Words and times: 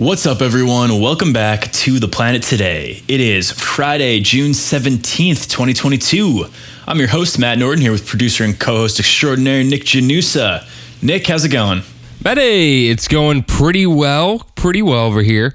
What's 0.00 0.24
up, 0.24 0.40
everyone? 0.40 0.98
Welcome 0.98 1.34
back 1.34 1.70
to 1.72 1.98
The 1.98 2.08
Planet 2.08 2.42
Today. 2.42 3.02
It 3.06 3.20
is 3.20 3.52
Friday, 3.52 4.20
June 4.20 4.52
17th, 4.52 5.46
2022. 5.46 6.46
I'm 6.86 6.98
your 6.98 7.08
host, 7.08 7.38
Matt 7.38 7.58
Norton, 7.58 7.82
here 7.82 7.92
with 7.92 8.06
producer 8.06 8.42
and 8.42 8.58
co 8.58 8.76
host 8.76 8.98
extraordinary 8.98 9.62
Nick 9.62 9.82
Janusa. 9.82 10.66
Nick, 11.02 11.26
how's 11.26 11.44
it 11.44 11.50
going? 11.50 11.82
Betty, 12.22 12.88
it's 12.88 13.08
going 13.08 13.42
pretty 13.42 13.86
well, 13.86 14.38
pretty 14.54 14.80
well 14.80 15.04
over 15.04 15.20
here. 15.20 15.52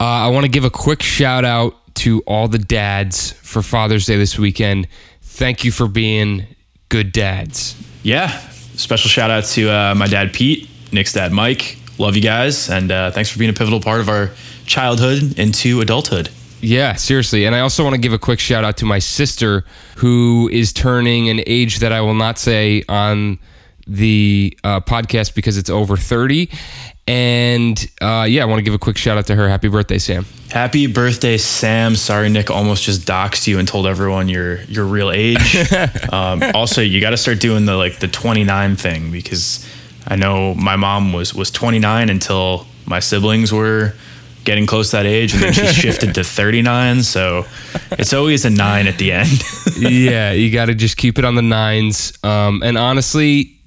Uh, 0.00 0.04
I 0.04 0.28
want 0.28 0.44
to 0.44 0.50
give 0.50 0.64
a 0.64 0.70
quick 0.70 1.02
shout 1.02 1.44
out 1.44 1.76
to 1.96 2.22
all 2.22 2.48
the 2.48 2.58
dads 2.58 3.32
for 3.32 3.60
Father's 3.60 4.06
Day 4.06 4.16
this 4.16 4.38
weekend. 4.38 4.88
Thank 5.20 5.64
you 5.64 5.70
for 5.70 5.86
being 5.86 6.46
good 6.88 7.12
dads. 7.12 7.76
Yeah, 8.02 8.38
special 8.74 9.10
shout 9.10 9.30
out 9.30 9.44
to 9.44 9.68
uh, 9.68 9.94
my 9.94 10.06
dad, 10.06 10.32
Pete, 10.32 10.70
Nick's 10.92 11.12
dad, 11.12 11.30
Mike, 11.30 11.76
love 12.02 12.16
you 12.16 12.22
guys, 12.22 12.68
and 12.68 12.90
uh, 12.90 13.10
thanks 13.10 13.30
for 13.30 13.38
being 13.38 13.50
a 13.50 13.54
pivotal 13.54 13.80
part 13.80 14.00
of 14.00 14.08
our 14.08 14.30
childhood 14.66 15.38
into 15.38 15.80
adulthood. 15.80 16.28
Yeah, 16.60 16.94
seriously. 16.94 17.44
And 17.44 17.54
I 17.54 17.60
also 17.60 17.82
want 17.82 17.94
to 17.94 18.00
give 18.00 18.12
a 18.12 18.18
quick 18.18 18.38
shout 18.38 18.64
out 18.64 18.76
to 18.78 18.84
my 18.84 18.98
sister, 18.98 19.64
who 19.96 20.48
is 20.52 20.72
turning 20.72 21.28
an 21.28 21.42
age 21.46 21.78
that 21.78 21.92
I 21.92 22.00
will 22.00 22.14
not 22.14 22.38
say 22.38 22.84
on 22.88 23.38
the 23.86 24.56
uh, 24.62 24.80
podcast 24.80 25.34
because 25.34 25.56
it's 25.56 25.70
over 25.70 25.96
30. 25.96 26.50
And 27.08 27.84
uh, 28.00 28.26
yeah, 28.28 28.42
I 28.42 28.44
want 28.44 28.60
to 28.60 28.62
give 28.62 28.74
a 28.74 28.78
quick 28.78 28.96
shout 28.96 29.18
out 29.18 29.26
to 29.26 29.34
her. 29.34 29.48
Happy 29.48 29.66
birthday, 29.66 29.98
Sam. 29.98 30.24
Happy 30.50 30.86
birthday, 30.86 31.36
Sam. 31.36 31.96
Sorry, 31.96 32.28
Nick 32.28 32.48
almost 32.48 32.84
just 32.84 33.08
doxed 33.08 33.48
you 33.48 33.58
and 33.58 33.66
told 33.66 33.88
everyone 33.88 34.28
your 34.28 34.62
your 34.64 34.84
real 34.84 35.10
age. 35.10 35.56
um, 36.12 36.42
also, 36.54 36.80
you 36.80 37.00
got 37.00 37.10
to 37.10 37.16
start 37.16 37.40
doing 37.40 37.64
the 37.64 37.76
like 37.76 37.98
the 37.98 38.06
29 38.06 38.76
thing 38.76 39.10
because 39.10 39.68
I 40.06 40.16
know 40.16 40.54
my 40.54 40.76
mom 40.76 41.12
was 41.12 41.34
was 41.34 41.50
29 41.50 42.10
until 42.10 42.66
my 42.86 43.00
siblings 43.00 43.52
were 43.52 43.94
getting 44.44 44.66
close 44.66 44.90
to 44.90 44.96
that 44.96 45.06
age, 45.06 45.34
and 45.34 45.42
then 45.42 45.52
she 45.52 45.66
shifted 45.72 46.14
to 46.14 46.24
39. 46.24 47.02
So 47.02 47.46
it's 47.92 48.12
always 48.12 48.44
a 48.44 48.50
nine 48.50 48.86
at 48.86 48.98
the 48.98 49.12
end. 49.12 49.42
yeah, 49.78 50.32
you 50.32 50.52
got 50.52 50.66
to 50.66 50.74
just 50.74 50.96
keep 50.96 51.18
it 51.18 51.24
on 51.24 51.34
the 51.34 51.42
nines. 51.42 52.12
Um, 52.24 52.62
and 52.62 52.76
honestly, 52.76 53.58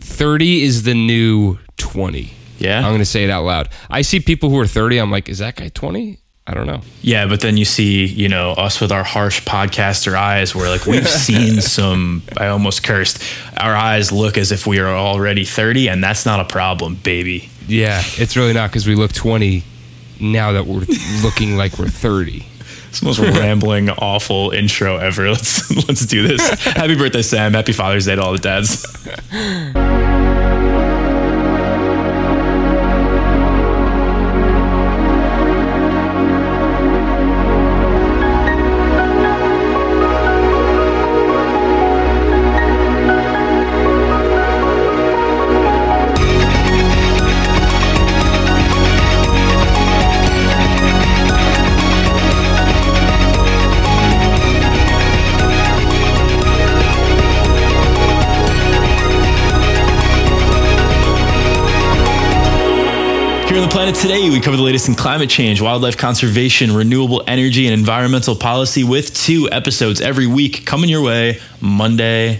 30 0.00 0.62
is 0.62 0.82
the 0.82 0.94
new 0.94 1.58
20. 1.78 2.32
Yeah. 2.58 2.78
I'm 2.78 2.90
going 2.90 2.98
to 2.98 3.04
say 3.04 3.24
it 3.24 3.30
out 3.30 3.44
loud. 3.44 3.68
I 3.90 4.02
see 4.02 4.20
people 4.20 4.50
who 4.50 4.58
are 4.58 4.66
30. 4.66 4.98
I'm 4.98 5.10
like, 5.10 5.28
is 5.28 5.38
that 5.38 5.56
guy 5.56 5.68
20? 5.68 6.18
I 6.46 6.54
don't 6.54 6.66
know. 6.66 6.80
Yeah, 7.02 7.26
but 7.26 7.40
then 7.40 7.56
you 7.56 7.64
see, 7.64 8.04
you 8.04 8.28
know, 8.28 8.50
us 8.52 8.80
with 8.80 8.90
our 8.90 9.04
harsh 9.04 9.44
podcaster 9.44 10.14
eyes 10.14 10.54
where 10.54 10.68
like 10.68 10.86
we've 10.86 11.08
seen 11.26 11.60
some 11.60 12.22
I 12.36 12.48
almost 12.48 12.82
cursed. 12.82 13.22
Our 13.60 13.74
eyes 13.76 14.10
look 14.10 14.36
as 14.36 14.50
if 14.50 14.66
we 14.66 14.80
are 14.80 14.88
already 14.88 15.44
30 15.44 15.88
and 15.88 16.02
that's 16.02 16.26
not 16.26 16.40
a 16.40 16.44
problem, 16.44 16.96
baby. 16.96 17.48
Yeah, 17.68 18.02
it's 18.18 18.36
really 18.36 18.52
not 18.52 18.72
cuz 18.72 18.88
we 18.88 18.96
look 18.96 19.12
20 19.12 19.62
now 20.18 20.52
that 20.52 20.66
we're 20.66 20.84
looking 21.22 21.56
like 21.56 21.78
we're 21.78 21.88
30. 21.88 22.44
It's 22.88 23.00
the 23.00 23.06
most 23.06 23.20
rambling, 23.20 23.88
awful 23.98 24.50
intro 24.50 24.96
ever. 24.96 25.30
Let's 25.30 25.70
let's 25.88 26.04
do 26.06 26.26
this. 26.26 26.64
Happy 26.64 26.96
birthday, 26.96 27.22
Sam. 27.22 27.54
Happy 27.54 27.72
Father's 27.72 28.06
Day 28.06 28.16
to 28.16 28.22
all 28.22 28.32
the 28.32 28.38
dads. 28.38 28.84
Planet 63.82 64.00
today, 64.00 64.30
we 64.30 64.38
cover 64.38 64.56
the 64.56 64.62
latest 64.62 64.86
in 64.86 64.94
climate 64.94 65.28
change, 65.28 65.60
wildlife 65.60 65.96
conservation, 65.96 66.72
renewable 66.72 67.20
energy, 67.26 67.66
and 67.66 67.74
environmental 67.74 68.36
policy 68.36 68.84
with 68.84 69.12
two 69.12 69.48
episodes 69.50 70.00
every 70.00 70.28
week 70.28 70.64
coming 70.64 70.88
your 70.88 71.02
way 71.02 71.40
Monday 71.60 72.38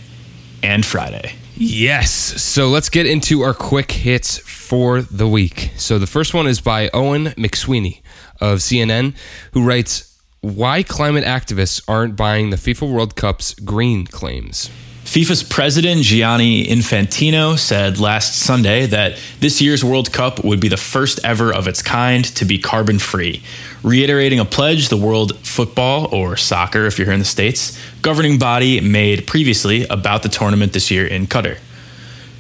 and 0.63 0.87
Friday. 0.87 1.35
Yes. 1.57 2.13
So 2.13 2.69
let's 2.69 2.89
get 2.89 3.07
into 3.07 3.41
our 3.41 3.55
quick 3.55 3.91
hits 3.91 4.39
for 4.39 5.03
the 5.03 5.27
week. 5.27 5.73
So 5.77 5.99
the 5.99 6.07
first 6.07 6.33
one 6.33 6.47
is 6.47 6.61
by 6.61 6.89
Owen 6.95 7.31
McSweeney 7.31 8.03
of 8.41 8.61
CNN, 8.61 9.17
who 9.53 9.67
writes 9.67 10.17
Why 10.43 10.85
climate 10.85 11.25
activists 11.25 11.83
aren't 11.89 12.15
buying 12.15 12.51
the 12.51 12.57
FIFA 12.57 12.89
World 12.89 13.17
Cup's 13.17 13.53
green 13.55 14.07
claims. 14.07 14.71
FIFA's 15.13 15.43
president, 15.43 16.01
Gianni 16.01 16.65
Infantino, 16.65 17.59
said 17.59 18.01
last 18.01 18.35
Sunday 18.35 18.87
that 18.87 19.19
this 19.41 19.61
year's 19.61 19.85
World 19.85 20.11
Cup 20.11 20.43
would 20.43 20.59
be 20.59 20.69
the 20.69 20.79
first 20.79 21.21
ever 21.23 21.53
of 21.53 21.69
its 21.69 21.83
kind 21.83 22.25
to 22.35 22.47
be 22.47 22.59
carbon 22.59 22.99
free, 22.99 23.43
reiterating 23.83 24.41
a 24.41 24.47
pledge 24.47 24.89
the 24.89 24.97
World 24.97 25.37
Football, 25.41 26.09
or 26.15 26.39
soccer 26.39 26.87
if 26.87 26.99
you're 26.99 27.05
here 27.05 27.13
in 27.13 27.19
the 27.19 27.27
States, 27.27 27.79
governing 28.01 28.39
body 28.39 28.81
made 28.81 29.27
previously 29.27 29.87
about 29.89 30.23
the 30.23 30.31
tournament 30.31 30.73
this 30.73 30.91
year 30.91 31.07
in 31.07 31.27
Qatar. 31.27 31.59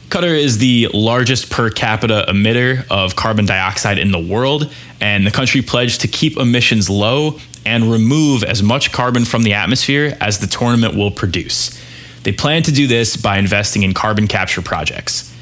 Qatar 0.08 0.34
is 0.34 0.56
the 0.56 0.88
largest 0.94 1.50
per 1.50 1.68
capita 1.68 2.24
emitter 2.26 2.86
of 2.90 3.16
carbon 3.16 3.44
dioxide 3.44 3.98
in 3.98 4.12
the 4.12 4.18
world, 4.18 4.72
and 4.98 5.26
the 5.26 5.30
country 5.30 5.60
pledged 5.60 6.00
to 6.00 6.08
keep 6.08 6.38
emissions 6.38 6.88
low 6.88 7.38
and 7.66 7.92
remove 7.92 8.42
as 8.42 8.62
much 8.62 8.92
carbon 8.92 9.26
from 9.26 9.42
the 9.42 9.52
atmosphere 9.52 10.16
as 10.22 10.38
the 10.38 10.46
tournament 10.46 10.94
will 10.94 11.10
produce. 11.10 11.81
They 12.22 12.32
plan 12.32 12.62
to 12.64 12.72
do 12.72 12.86
this 12.86 13.16
by 13.16 13.38
investing 13.38 13.82
in 13.82 13.94
carbon 13.94 14.28
capture 14.28 14.62
projects. 14.62 15.32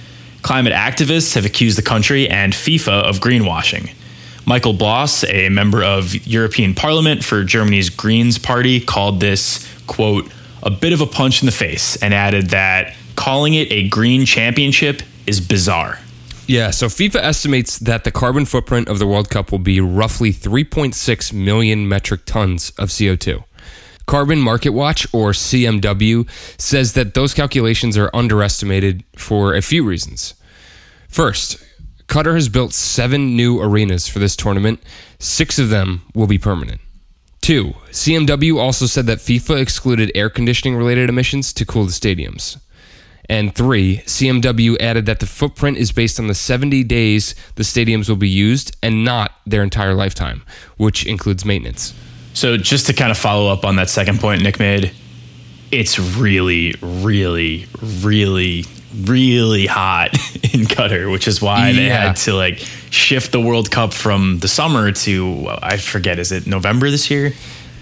Climate 0.42 0.72
activists 0.72 1.34
have 1.34 1.44
accused 1.44 1.76
the 1.76 1.82
country 1.82 2.28
and 2.28 2.52
FIFA 2.52 3.02
of 3.02 3.18
greenwashing. 3.18 3.92
Michael 4.46 4.72
Bloss, 4.72 5.22
a 5.24 5.48
member 5.50 5.84
of 5.84 6.14
European 6.26 6.74
Parliament 6.74 7.22
for 7.22 7.44
Germany's 7.44 7.90
Greens 7.90 8.38
Party, 8.38 8.80
called 8.80 9.20
this, 9.20 9.66
quote, 9.86 10.30
a 10.62 10.70
bit 10.70 10.92
of 10.92 11.00
a 11.00 11.06
punch 11.06 11.42
in 11.42 11.46
the 11.46 11.52
face 11.52 11.96
and 12.02 12.12
added 12.14 12.50
that 12.50 12.96
calling 13.16 13.54
it 13.54 13.70
a 13.70 13.88
green 13.88 14.24
championship 14.24 15.02
is 15.26 15.40
bizarre. 15.40 15.98
Yeah, 16.46 16.70
so 16.70 16.86
FIFA 16.86 17.16
estimates 17.16 17.78
that 17.78 18.02
the 18.04 18.10
carbon 18.10 18.44
footprint 18.44 18.88
of 18.88 18.98
the 18.98 19.06
World 19.06 19.30
Cup 19.30 19.52
will 19.52 19.60
be 19.60 19.80
roughly 19.80 20.32
3.6 20.32 21.32
million 21.32 21.88
metric 21.88 22.22
tons 22.24 22.70
of 22.76 22.88
CO2. 22.88 23.44
Carbon 24.10 24.40
Market 24.40 24.70
Watch, 24.70 25.06
or 25.12 25.30
CMW, 25.30 26.28
says 26.60 26.94
that 26.94 27.14
those 27.14 27.32
calculations 27.32 27.96
are 27.96 28.10
underestimated 28.12 29.04
for 29.14 29.54
a 29.54 29.62
few 29.62 29.84
reasons. 29.84 30.34
First, 31.08 31.62
Qatar 32.08 32.34
has 32.34 32.48
built 32.48 32.72
seven 32.72 33.36
new 33.36 33.62
arenas 33.62 34.08
for 34.08 34.18
this 34.18 34.34
tournament, 34.34 34.82
six 35.20 35.60
of 35.60 35.68
them 35.68 36.02
will 36.12 36.26
be 36.26 36.38
permanent. 36.38 36.80
Two, 37.40 37.74
CMW 37.92 38.58
also 38.58 38.86
said 38.86 39.06
that 39.06 39.18
FIFA 39.18 39.60
excluded 39.60 40.10
air 40.16 40.28
conditioning 40.28 40.76
related 40.76 41.08
emissions 41.08 41.52
to 41.52 41.64
cool 41.64 41.84
the 41.84 41.92
stadiums. 41.92 42.60
And 43.28 43.54
three, 43.54 43.98
CMW 44.06 44.76
added 44.82 45.06
that 45.06 45.20
the 45.20 45.26
footprint 45.26 45.78
is 45.78 45.92
based 45.92 46.18
on 46.18 46.26
the 46.26 46.34
70 46.34 46.82
days 46.82 47.36
the 47.54 47.62
stadiums 47.62 48.08
will 48.08 48.16
be 48.16 48.28
used 48.28 48.76
and 48.82 49.04
not 49.04 49.36
their 49.46 49.62
entire 49.62 49.94
lifetime, 49.94 50.42
which 50.78 51.06
includes 51.06 51.44
maintenance. 51.44 51.94
So, 52.32 52.56
just 52.56 52.86
to 52.86 52.92
kind 52.92 53.10
of 53.10 53.18
follow 53.18 53.52
up 53.52 53.64
on 53.64 53.76
that 53.76 53.90
second 53.90 54.20
point 54.20 54.42
Nick 54.42 54.58
made, 54.58 54.92
it's 55.70 55.98
really, 55.98 56.74
really, 56.80 57.66
really, 58.02 58.64
really 59.02 59.66
hot 59.66 60.12
in 60.34 60.66
Qatar, 60.66 61.10
which 61.10 61.28
is 61.28 61.40
why 61.40 61.72
they 61.72 61.88
had 61.88 62.14
to 62.16 62.34
like 62.34 62.58
shift 62.90 63.32
the 63.32 63.40
World 63.40 63.70
Cup 63.70 63.92
from 63.92 64.38
the 64.40 64.48
summer 64.48 64.92
to, 64.92 65.46
I 65.62 65.76
forget, 65.76 66.18
is 66.18 66.32
it 66.32 66.46
November 66.46 66.90
this 66.90 67.10
year? 67.10 67.32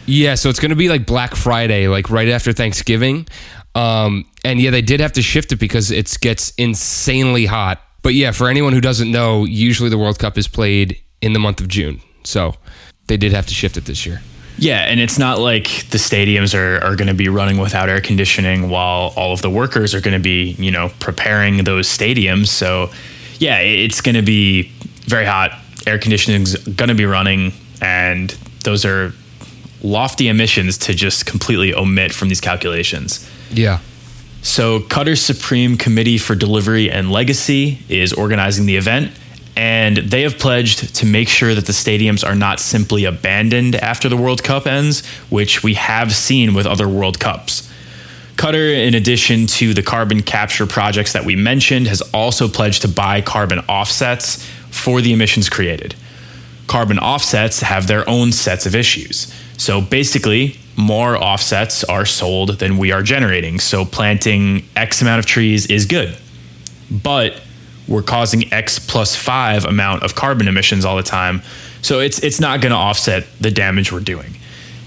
Yeah, 0.07 0.37
so 0.37 0.49
it's 0.49 0.61
going 0.61 0.71
to 0.71 0.77
be 0.77 0.89
like 0.89 1.07
Black 1.07 1.35
Friday, 1.35 1.89
like 1.89 2.11
right 2.11 2.29
after 2.29 2.53
Thanksgiving. 2.53 3.27
Um, 3.75 4.25
and 4.45 4.61
yeah, 4.61 4.71
they 4.71 4.83
did 4.83 5.01
have 5.01 5.13
to 5.13 5.23
shift 5.23 5.53
it 5.53 5.57
because 5.57 5.91
it 5.91 6.17
gets 6.21 6.51
insanely 6.57 7.47
hot. 7.47 7.83
But 8.03 8.15
yeah, 8.15 8.31
for 8.31 8.49
anyone 8.49 8.73
who 8.73 8.81
doesn't 8.81 9.11
know, 9.11 9.45
usually 9.45 9.91
the 9.91 9.99
World 9.99 10.19
Cup 10.19 10.39
is 10.39 10.49
played 10.49 10.99
in 11.21 11.33
the 11.33 11.39
month 11.39 11.61
of 11.61 11.69
June. 11.69 12.01
So 12.25 12.55
they 13.07 13.17
did 13.17 13.33
have 13.33 13.47
to 13.47 13.55
shift 13.55 13.77
it 13.77 13.85
this 13.85 14.07
year. 14.07 14.23
Yeah, 14.59 14.81
and 14.81 14.99
it's 14.99 15.19
not 15.19 15.39
like 15.39 15.89
the 15.91 15.99
stadiums 15.99 16.55
are, 16.55 16.83
are 16.85 16.97
going 16.97 17.09
to 17.09 17.15
be 17.15 17.29
running 17.29 17.59
without 17.59 17.89
air 17.89 18.01
conditioning 18.01 18.69
while 18.69 19.13
all 19.17 19.33
of 19.33 19.41
the 19.41 19.51
workers 19.51 19.95
are 19.95 20.01
going 20.01 20.15
to 20.15 20.23
be, 20.23 20.57
you 20.59 20.71
know, 20.71 20.91
preparing 20.99 21.65
those 21.65 21.89
stadiums. 21.89 22.49
So, 22.49 22.91
yeah, 23.39 23.59
it's 23.61 24.01
going 24.01 24.17
to 24.17 24.23
be 24.23 24.73
very 25.03 25.25
hot. 25.25 25.53
Air 25.87 25.99
conditioning's 25.99 26.57
going 26.57 26.89
to 26.89 26.95
be 26.95 27.07
running, 27.07 27.53
and 27.81 28.31
those 28.65 28.85
are 28.85 29.13
lofty 29.83 30.29
emissions 30.29 30.77
to 30.79 30.95
just 30.95 31.25
completely 31.25 31.73
omit 31.73 32.13
from 32.13 32.29
these 32.29 32.41
calculations. 32.41 33.29
Yeah. 33.53 33.79
So, 34.43 34.81
Qatar's 34.81 35.21
Supreme 35.21 35.77
Committee 35.77 36.19
for 36.19 36.35
Delivery 36.35 36.91
and 36.91 37.13
Legacy 37.13 37.79
is 37.89 38.13
organizing 38.13 38.67
the 38.67 38.77
event, 38.77 39.13
and 39.59 39.97
they 39.97 40.23
have 40.23 40.39
pledged 40.39 40.95
to 40.95 41.05
make 41.05 41.29
sure 41.29 41.53
that 41.53 41.67
the 41.67 41.73
stadiums 41.73 42.25
are 42.25 42.37
not 42.37 42.61
simply 42.61 43.05
abandoned 43.05 43.75
after 43.75 44.09
the 44.09 44.17
World 44.17 44.45
Cup 44.45 44.69
ends, 44.69 45.05
which 45.31 45.65
we 45.65 45.75
have 45.75 46.15
seen 46.15 46.55
with 46.55 46.65
other 46.65 46.89
World 46.89 47.19
Cups. 47.19 47.69
Qatar, 48.37 48.87
in 48.87 48.95
addition 48.95 49.49
to 49.49 49.75
the 49.75 49.83
carbon 49.83 50.23
capture 50.23 50.65
projects 50.65 51.13
that 51.13 51.25
we 51.25 51.35
mentioned, 51.35 51.89
has 51.89 52.01
also 52.15 52.47
pledged 52.47 52.83
to 52.83 52.89
buy 52.89 53.21
carbon 53.21 53.59
offsets 53.69 54.47
for 54.71 55.01
the 55.01 55.13
emissions 55.13 55.49
created. 55.49 55.97
Carbon 56.69 57.01
offsets 57.01 57.61
have 57.61 57.89
their 57.89 58.09
own 58.09 58.31
sets 58.31 58.65
of 58.65 58.77
issues. 58.77 59.35
So 59.57 59.81
basically, 59.81 60.57
more 60.77 61.17
offsets 61.17 61.83
are 61.83 62.07
sold 62.07 62.61
than 62.61 62.79
we 62.79 62.93
are 62.93 63.03
generating. 63.03 63.59
So 63.59 63.85
planting 63.85 64.69
X 64.77 65.03
amount 65.03 65.19
of 65.19 65.27
trees 65.27 65.67
is 65.67 65.85
good. 65.85 66.17
But 66.93 67.41
we're 67.89 68.03
causing 68.03 68.53
X 68.53 68.79
plus 68.79 69.17
five 69.17 69.65
amount 69.65 70.03
of 70.03 70.15
carbon 70.15 70.47
emissions 70.49 70.85
all 70.85 70.97
the 70.97 71.03
time. 71.03 71.43
So 71.83 72.01
it's 72.01 72.23
it's 72.23 72.41
not 72.41 72.61
going 72.61 72.73
to 72.73 72.79
offset 72.79 73.27
the 73.41 73.51
damage 73.51 73.93
we're 73.93 74.01
doing. 74.01 74.37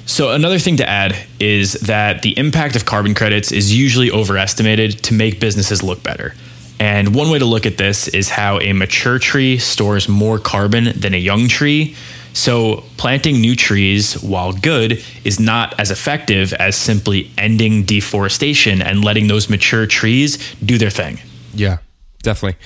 So 0.06 0.32
another 0.32 0.60
thing 0.60 0.78
to 0.78 0.90
add 0.90 1.16
is 1.40 1.74
that 1.74 2.22
the 2.22 2.38
impact 2.38 2.76
of 2.76 2.86
carbon 2.86 3.14
credits 3.14 3.52
is 3.52 3.76
usually 3.76 4.12
overestimated 4.12 5.04
to 5.04 5.14
make 5.14 5.40
businesses 5.40 5.84
look 5.84 6.04
better. 6.04 6.34
And 6.80 7.14
one 7.16 7.30
way 7.30 7.40
to 7.40 7.46
look 7.46 7.66
at 7.66 7.78
this 7.78 8.08
is 8.08 8.30
how 8.30 8.60
a 8.60 8.74
mature 8.74 9.20
tree 9.20 9.58
stores 9.60 10.10
more 10.10 10.40
carbon 10.40 11.00
than 11.00 11.14
a 11.14 11.18
young 11.18 11.48
tree. 11.48 11.96
So 12.34 12.84
planting 12.98 13.40
new 13.40 13.56
trees, 13.56 14.22
while 14.22 14.52
good, 14.54 15.04
is 15.24 15.40
not 15.40 15.80
as 15.80 15.92
effective 15.92 16.54
as 16.54 16.76
simply 16.76 17.30
ending 17.38 17.84
deforestation 17.84 18.82
and 18.82 19.06
letting 19.06 19.28
those 19.28 19.50
mature 19.50 19.86
trees 19.86 20.56
do 20.56 20.78
their 20.78 20.90
thing. 20.90 21.20
Yeah, 21.54 21.78
definitely. 22.22 22.60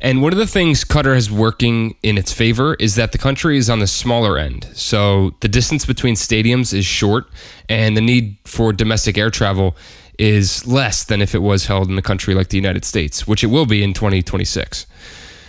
And 0.00 0.22
one 0.22 0.32
of 0.32 0.38
the 0.38 0.46
things 0.46 0.84
Qatar 0.84 1.14
has 1.14 1.30
working 1.30 1.96
in 2.02 2.18
its 2.18 2.32
favor 2.32 2.74
is 2.74 2.94
that 2.94 3.12
the 3.12 3.18
country 3.18 3.56
is 3.58 3.68
on 3.68 3.80
the 3.80 3.86
smaller 3.86 4.38
end. 4.38 4.68
So 4.74 5.34
the 5.40 5.48
distance 5.48 5.84
between 5.84 6.14
stadiums 6.14 6.72
is 6.72 6.84
short, 6.84 7.26
and 7.68 7.96
the 7.96 8.00
need 8.00 8.38
for 8.44 8.72
domestic 8.72 9.18
air 9.18 9.30
travel 9.30 9.76
is 10.18 10.66
less 10.66 11.04
than 11.04 11.22
if 11.22 11.34
it 11.34 11.38
was 11.38 11.66
held 11.66 11.88
in 11.88 11.96
a 11.96 12.02
country 12.02 12.34
like 12.34 12.48
the 12.48 12.56
United 12.56 12.84
States, 12.84 13.26
which 13.26 13.42
it 13.42 13.48
will 13.48 13.66
be 13.66 13.82
in 13.82 13.94
2026. 13.94 14.86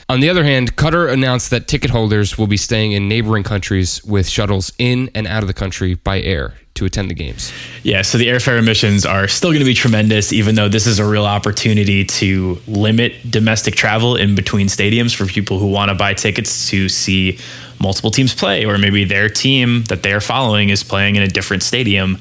On 0.08 0.19
the 0.19 0.30
other 0.30 0.44
hand, 0.44 0.75
Qatar 0.75 1.12
announced 1.12 1.52
that 1.52 1.68
ticket 1.68 1.92
holders 1.92 2.38
will 2.38 2.48
be 2.48 2.58
staying 2.58 2.92
in 2.92 3.08
neighboring 3.08 3.44
countries 3.44 4.04
with 4.04 4.28
shuttles 4.28 4.74
in 4.78 5.10
and 5.16 5.25
out 5.25 5.44
of 5.44 5.48
the 5.48 5.54
country 5.54 5.94
by 5.94 6.22
air 6.22 6.56
to 6.81 6.86
attend 6.86 7.12
the 7.12 7.13
games. 7.13 7.54
Yeah, 7.83 8.01
so 8.01 8.18
the 8.18 8.28
airfare 8.28 8.57
emissions 8.57 9.06
are 9.06 9.28
still 9.28 9.51
going 9.51 9.60
to 9.60 9.66
be 9.66 9.75
tremendous, 9.75 10.33
even 10.33 10.56
though 10.56 10.68
this 10.68 10.88
is 10.88 10.98
a 10.98 11.06
real 11.06 11.25
opportunity 11.25 12.04
to 12.06 12.60
limit 12.68 13.30
domestic 13.30 13.75
travel 13.75 14.16
in 14.16 14.33
between 14.33 14.68
stadiums 14.68 15.16
for 15.16 15.28
people 15.28 15.60
who 15.60 15.68
want 15.68 15.89
to 15.89 15.95
buy 15.95 16.16
tickets 16.16 16.69
to 16.69 16.89
see 16.89 17.38
multiple 17.80 18.10
teams 18.10 18.33
play, 18.33 18.66
or 18.66 18.80
maybe 18.80 19.06
their 19.06 19.30
team 19.30 19.83
that 19.83 20.01
they're 20.01 20.22
following 20.22 20.69
is 20.69 20.83
playing 20.83 21.16
in 21.16 21.22
a 21.22 21.28
different 21.28 21.62
stadium. 21.62 22.18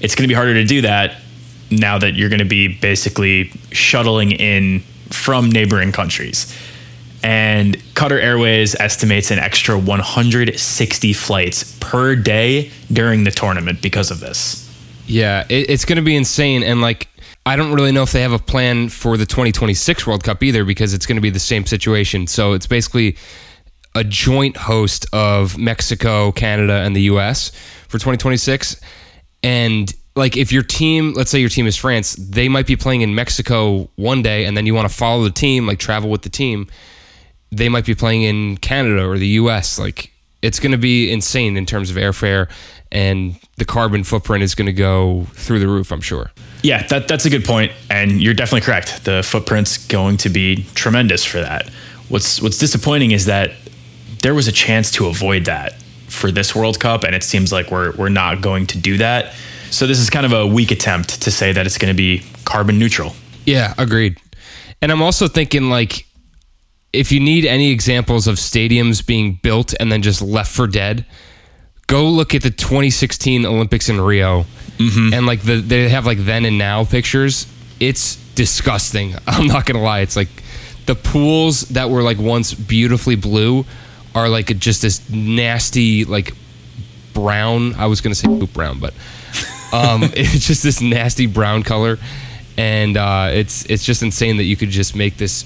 It's 0.00 0.16
going 0.16 0.24
to 0.24 0.28
be 0.28 0.34
harder 0.34 0.54
to 0.54 0.64
do 0.64 0.82
that 0.82 1.20
now 1.70 1.98
that 1.98 2.14
you're 2.14 2.28
going 2.28 2.40
to 2.40 2.44
be 2.44 2.66
basically 2.66 3.52
shuttling 3.70 4.32
in 4.32 4.80
from 5.10 5.48
neighboring 5.48 5.92
countries. 5.92 6.52
And 7.22 7.76
Qatar 7.94 8.20
Airways 8.20 8.74
estimates 8.74 9.30
an 9.30 9.38
extra 9.38 9.78
160 9.78 11.12
flights 11.12 11.76
per 11.78 12.16
day 12.16 12.70
during 12.92 13.24
the 13.24 13.30
tournament 13.30 13.80
because 13.80 14.10
of 14.10 14.20
this. 14.20 14.68
Yeah, 15.06 15.44
it, 15.48 15.70
it's 15.70 15.84
going 15.84 15.96
to 15.96 16.02
be 16.02 16.16
insane. 16.16 16.62
And 16.62 16.80
like, 16.80 17.08
I 17.46 17.56
don't 17.56 17.72
really 17.72 17.92
know 17.92 18.02
if 18.02 18.12
they 18.12 18.22
have 18.22 18.32
a 18.32 18.38
plan 18.38 18.88
for 18.88 19.16
the 19.16 19.26
2026 19.26 20.06
World 20.06 20.24
Cup 20.24 20.42
either 20.42 20.64
because 20.64 20.94
it's 20.94 21.06
going 21.06 21.16
to 21.16 21.22
be 21.22 21.30
the 21.30 21.40
same 21.40 21.66
situation. 21.66 22.26
So 22.26 22.52
it's 22.52 22.66
basically 22.66 23.16
a 23.94 24.04
joint 24.04 24.56
host 24.56 25.06
of 25.12 25.58
Mexico, 25.58 26.32
Canada, 26.32 26.74
and 26.74 26.96
the 26.96 27.02
US 27.02 27.50
for 27.88 27.98
2026. 27.98 28.80
And 29.42 29.92
like 30.14 30.36
if 30.36 30.52
your 30.52 30.62
team, 30.62 31.12
let's 31.14 31.30
say 31.30 31.40
your 31.40 31.48
team 31.48 31.66
is 31.66 31.76
France, 31.76 32.14
they 32.14 32.48
might 32.48 32.66
be 32.66 32.76
playing 32.76 33.02
in 33.02 33.14
Mexico 33.14 33.90
one 33.96 34.22
day 34.22 34.44
and 34.44 34.56
then 34.56 34.66
you 34.66 34.74
want 34.74 34.88
to 34.88 34.94
follow 34.94 35.24
the 35.24 35.30
team, 35.30 35.66
like 35.66 35.78
travel 35.78 36.10
with 36.10 36.22
the 36.22 36.30
team. 36.30 36.68
They 37.52 37.68
might 37.68 37.84
be 37.84 37.94
playing 37.94 38.22
in 38.22 38.56
Canada 38.56 39.06
or 39.06 39.18
the 39.18 39.28
US. 39.28 39.78
Like 39.78 40.10
it's 40.40 40.58
going 40.58 40.72
to 40.72 40.78
be 40.78 41.12
insane 41.12 41.56
in 41.56 41.66
terms 41.66 41.90
of 41.90 41.96
airfare 41.96 42.50
and 42.92 43.36
the 43.56 43.64
carbon 43.64 44.04
footprint 44.04 44.44
is 44.44 44.54
going 44.54 44.66
to 44.66 44.72
go 44.72 45.26
through 45.32 45.58
the 45.58 45.66
roof, 45.66 45.90
I'm 45.90 46.02
sure. 46.02 46.30
Yeah, 46.62 46.86
that, 46.88 47.08
that's 47.08 47.24
a 47.24 47.30
good 47.30 47.44
point, 47.44 47.72
and 47.90 48.22
you're 48.22 48.34
definitely 48.34 48.60
correct. 48.60 49.04
The 49.04 49.22
footprint's 49.22 49.86
going 49.86 50.18
to 50.18 50.28
be 50.28 50.66
tremendous 50.74 51.24
for 51.24 51.40
that. 51.40 51.68
What's 52.08 52.42
what's 52.42 52.58
disappointing 52.58 53.12
is 53.12 53.24
that 53.26 53.52
there 54.20 54.34
was 54.34 54.46
a 54.46 54.52
chance 54.52 54.90
to 54.92 55.06
avoid 55.06 55.46
that 55.46 55.74
for 56.08 56.30
this 56.30 56.54
World 56.54 56.78
Cup, 56.78 57.02
and 57.02 57.14
it 57.14 57.24
seems 57.24 57.50
like 57.50 57.70
we're 57.70 57.96
we're 57.96 58.10
not 58.10 58.42
going 58.42 58.66
to 58.68 58.78
do 58.78 58.98
that. 58.98 59.34
So 59.70 59.86
this 59.86 59.98
is 59.98 60.10
kind 60.10 60.26
of 60.26 60.32
a 60.32 60.46
weak 60.46 60.70
attempt 60.70 61.22
to 61.22 61.30
say 61.30 61.52
that 61.52 61.64
it's 61.64 61.78
going 61.78 61.92
to 61.92 61.96
be 61.96 62.22
carbon 62.44 62.78
neutral. 62.78 63.14
Yeah, 63.46 63.74
agreed. 63.78 64.18
And 64.82 64.92
I'm 64.92 65.00
also 65.00 65.26
thinking 65.28 65.70
like 65.70 66.06
if 66.92 67.10
you 67.10 67.20
need 67.20 67.44
any 67.44 67.70
examples 67.70 68.26
of 68.26 68.36
stadiums 68.36 69.04
being 69.04 69.34
built 69.42 69.74
and 69.80 69.90
then 69.90 70.02
just 70.02 70.20
left 70.20 70.54
for 70.54 70.66
dead, 70.66 71.06
go 71.86 72.08
look 72.08 72.34
at 72.34 72.42
the 72.42 72.50
2016 72.50 73.46
Olympics 73.46 73.88
in 73.88 74.00
Rio, 74.00 74.44
mm-hmm. 74.76 75.14
and 75.14 75.26
like 75.26 75.40
the 75.42 75.56
they 75.56 75.88
have 75.88 76.06
like 76.06 76.18
then 76.18 76.44
and 76.44 76.58
now 76.58 76.84
pictures. 76.84 77.46
It's 77.80 78.16
disgusting. 78.34 79.14
I'm 79.26 79.46
not 79.46 79.66
gonna 79.66 79.82
lie. 79.82 80.00
It's 80.00 80.16
like 80.16 80.28
the 80.86 80.94
pools 80.94 81.62
that 81.70 81.90
were 81.90 82.02
like 82.02 82.18
once 82.18 82.52
beautifully 82.54 83.16
blue 83.16 83.64
are 84.14 84.28
like 84.28 84.58
just 84.58 84.82
this 84.82 85.08
nasty 85.08 86.04
like 86.04 86.34
brown. 87.14 87.74
I 87.74 87.86
was 87.86 88.00
gonna 88.00 88.14
say 88.14 88.28
poop 88.28 88.52
brown, 88.52 88.78
but 88.78 88.92
um, 89.72 90.02
it's 90.14 90.46
just 90.46 90.62
this 90.62 90.82
nasty 90.82 91.26
brown 91.26 91.62
color, 91.62 91.98
and 92.58 92.98
uh, 92.98 93.30
it's 93.32 93.64
it's 93.66 93.84
just 93.84 94.02
insane 94.02 94.36
that 94.36 94.44
you 94.44 94.56
could 94.56 94.70
just 94.70 94.94
make 94.94 95.16
this 95.16 95.44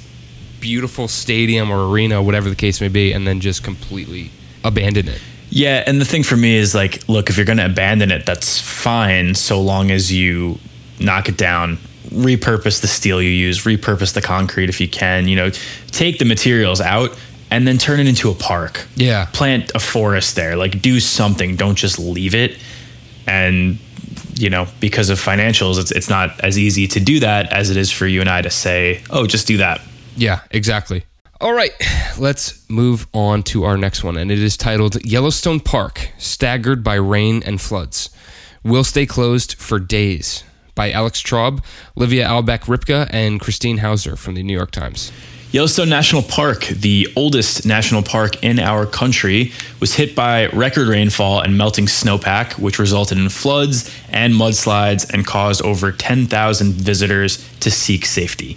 beautiful 0.67 1.07
stadium 1.07 1.71
or 1.71 1.89
arena, 1.89 2.21
whatever 2.21 2.49
the 2.51 2.57
case 2.57 2.81
may 2.81 2.89
be, 2.89 3.13
and 3.13 3.25
then 3.25 3.39
just 3.39 3.63
completely 3.63 4.33
abandon 4.65 5.07
it. 5.07 5.21
Yeah, 5.49 5.85
and 5.87 6.01
the 6.01 6.05
thing 6.05 6.25
for 6.25 6.37
me 6.37 6.57
is 6.57 6.75
like, 6.75 7.09
look, 7.09 7.31
if 7.31 7.37
you're 7.37 7.47
going 7.47 7.59
to 7.59 7.67
abandon 7.67 8.11
it, 8.11 8.27
that's 8.27 8.61
fine, 8.61 9.37
so 9.37 9.63
long 9.63 9.93
as 9.93 10.13
you 10.13 10.59
knock 10.99 11.29
it 11.29 11.37
down, 11.37 11.77
repurpose 12.09 12.81
the 12.81 12.89
steel 12.89 13.23
you 13.23 13.31
use, 13.31 13.63
repurpose 13.63 14.13
the 14.13 14.21
concrete 14.21 14.69
if 14.69 14.81
you 14.81 14.89
can. 14.89 15.29
You 15.29 15.37
know, 15.37 15.51
take 15.93 16.19
the 16.19 16.25
materials 16.25 16.81
out 16.81 17.17
and 17.49 17.65
then 17.65 17.79
turn 17.79 18.01
it 18.01 18.09
into 18.09 18.29
a 18.29 18.35
park. 18.35 18.89
Yeah, 18.97 19.27
plant 19.33 19.71
a 19.73 19.79
forest 19.79 20.35
there. 20.35 20.57
Like, 20.57 20.83
do 20.83 20.99
something. 20.99 21.55
Don't 21.55 21.77
just 21.77 22.01
leave 22.01 22.35
it. 22.35 22.59
And 23.29 23.79
you 24.35 24.51
know, 24.51 24.67
because 24.81 25.11
of 25.11 25.21
financials, 25.21 25.79
it's 25.79 25.93
it's 25.93 26.11
not 26.11 26.41
as 26.41 26.59
easy 26.59 26.89
to 26.89 26.99
do 26.99 27.21
that 27.21 27.53
as 27.53 27.71
it 27.71 27.77
is 27.77 27.93
for 27.93 28.09
you 28.09 28.21
and 28.21 28.29
I 28.29 28.43
to 28.43 28.51
say, 28.51 29.05
oh, 29.11 29.29
just 29.29 29.47
do 29.47 29.59
that. 29.59 29.81
Yeah, 30.17 30.41
exactly. 30.51 31.05
All 31.39 31.53
right, 31.53 31.73
let's 32.19 32.69
move 32.71 33.07
on 33.13 33.43
to 33.45 33.65
our 33.65 33.77
next 33.77 34.03
one, 34.03 34.17
and 34.17 34.31
it 34.31 34.39
is 34.39 34.57
titled 34.57 35.05
Yellowstone 35.05 35.61
Park 35.61 36.11
Staggered 36.17 36.83
by 36.83 36.95
Rain 36.95 37.43
and 37.45 37.61
Floods. 37.61 38.09
Will 38.65 38.85
stay 38.85 39.05
closed 39.05 39.55
for 39.55 39.79
days 39.79 40.43
by 40.75 40.91
Alex 40.91 41.23
Traub, 41.23 41.63
Livia 41.95 42.27
Albeck 42.27 42.61
Ripka, 42.61 43.09
and 43.13 43.39
Christine 43.39 43.79
Hauser 43.79 44.17
from 44.17 44.35
the 44.35 44.43
New 44.43 44.55
York 44.55 44.71
Times. 44.71 45.13
Yellowstone 45.53 45.89
National 45.89 46.23
Park, 46.23 46.67
the 46.67 47.07
oldest 47.17 47.67
national 47.67 48.03
park 48.03 48.43
in 48.43 48.59
our 48.59 48.85
country, 48.85 49.53
was 49.79 49.95
hit 49.95 50.15
by 50.15 50.47
record 50.49 50.89
rainfall 50.89 51.41
and 51.41 51.57
melting 51.57 51.87
snowpack, 51.87 52.59
which 52.59 52.79
resulted 52.79 53.17
in 53.19 53.29
floods 53.29 53.95
and 54.09 54.35
mudslides 54.35 55.09
and 55.13 55.27
caused 55.27 55.63
over 55.63 55.93
10,000 55.93 56.73
visitors 56.73 57.47
to 57.61 57.71
seek 57.71 58.05
safety. 58.05 58.57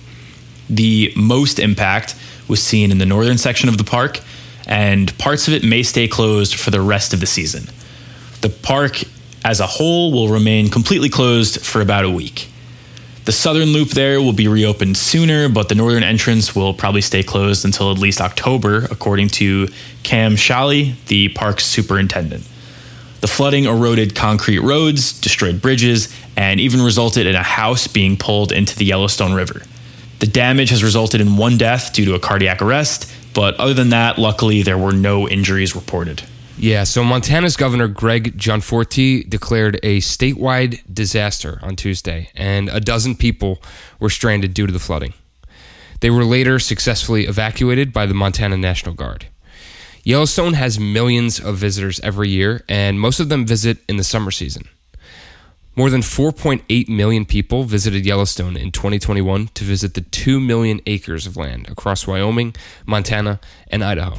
The 0.69 1.11
most 1.15 1.59
impact 1.59 2.15
was 2.47 2.61
seen 2.61 2.91
in 2.91 2.97
the 2.97 3.05
northern 3.05 3.37
section 3.37 3.69
of 3.69 3.77
the 3.77 3.83
park, 3.83 4.19
and 4.67 5.17
parts 5.17 5.47
of 5.47 5.53
it 5.53 5.63
may 5.63 5.83
stay 5.83 6.07
closed 6.07 6.55
for 6.55 6.71
the 6.71 6.81
rest 6.81 7.13
of 7.13 7.19
the 7.19 7.25
season. 7.25 7.69
The 8.41 8.49
park 8.49 9.03
as 9.43 9.59
a 9.59 9.67
whole 9.67 10.11
will 10.11 10.29
remain 10.29 10.69
completely 10.69 11.09
closed 11.09 11.65
for 11.65 11.81
about 11.81 12.05
a 12.05 12.09
week. 12.09 12.49
The 13.25 13.31
southern 13.31 13.69
loop 13.69 13.89
there 13.89 14.21
will 14.21 14.33
be 14.33 14.47
reopened 14.47 14.97
sooner, 14.97 15.49
but 15.49 15.69
the 15.69 15.75
northern 15.75 16.03
entrance 16.03 16.55
will 16.55 16.73
probably 16.73 17.01
stay 17.01 17.21
closed 17.21 17.63
until 17.63 17.91
at 17.91 17.99
least 17.99 18.21
October, 18.21 18.85
according 18.89 19.29
to 19.29 19.67
Cam 20.03 20.35
Sholly, 20.35 20.95
the 21.07 21.29
park's 21.29 21.65
superintendent. 21.65 22.47
The 23.21 23.27
flooding 23.27 23.65
eroded 23.65 24.15
concrete 24.15 24.59
roads, 24.59 25.19
destroyed 25.19 25.61
bridges, 25.61 26.13
and 26.37 26.59
even 26.59 26.81
resulted 26.81 27.27
in 27.27 27.35
a 27.35 27.43
house 27.43 27.85
being 27.85 28.17
pulled 28.17 28.51
into 28.51 28.75
the 28.75 28.85
Yellowstone 28.85 29.33
River. 29.33 29.61
The 30.19 30.27
damage 30.27 30.69
has 30.71 30.83
resulted 30.83 31.21
in 31.21 31.37
one 31.37 31.57
death 31.57 31.93
due 31.93 32.03
to 32.05 32.13
a 32.13 32.19
cardiac 32.19 32.61
arrest, 32.61 33.09
but 33.33 33.55
other 33.55 33.73
than 33.73 33.89
that, 33.91 34.17
luckily, 34.17 34.63
there 34.63 34.77
were 34.77 34.91
no 34.91 35.29
injuries 35.29 35.75
reported. 35.75 36.23
Yeah, 36.57 36.83
so 36.83 37.05
Montana's 37.05 37.55
Governor 37.55 37.87
Greg 37.87 38.37
Gianforte 38.37 39.23
declared 39.23 39.79
a 39.81 39.99
statewide 39.99 40.81
disaster 40.93 41.57
on 41.61 41.77
Tuesday, 41.77 42.31
and 42.35 42.67
a 42.67 42.81
dozen 42.81 43.15
people 43.15 43.63
were 44.01 44.09
stranded 44.09 44.53
due 44.53 44.67
to 44.67 44.73
the 44.73 44.79
flooding. 44.79 45.13
They 46.01 46.09
were 46.09 46.25
later 46.25 46.59
successfully 46.59 47.25
evacuated 47.25 47.93
by 47.93 48.05
the 48.05 48.13
Montana 48.13 48.57
National 48.57 48.93
Guard. 48.93 49.27
Yellowstone 50.03 50.53
has 50.53 50.79
millions 50.79 51.39
of 51.39 51.55
visitors 51.55 52.01
every 52.01 52.27
year, 52.27 52.65
and 52.67 52.99
most 52.99 53.21
of 53.21 53.29
them 53.29 53.45
visit 53.45 53.77
in 53.87 53.95
the 53.95 54.03
summer 54.03 54.31
season. 54.31 54.63
More 55.75 55.89
than 55.89 56.01
4.8 56.01 56.89
million 56.89 57.25
people 57.25 57.63
visited 57.63 58.05
Yellowstone 58.05 58.57
in 58.57 58.71
2021 58.71 59.49
to 59.53 59.63
visit 59.63 59.93
the 59.93 60.01
2 60.01 60.39
million 60.39 60.81
acres 60.85 61.25
of 61.25 61.37
land 61.37 61.69
across 61.69 62.05
Wyoming, 62.05 62.55
Montana, 62.85 63.39
and 63.69 63.83
Idaho. 63.83 64.17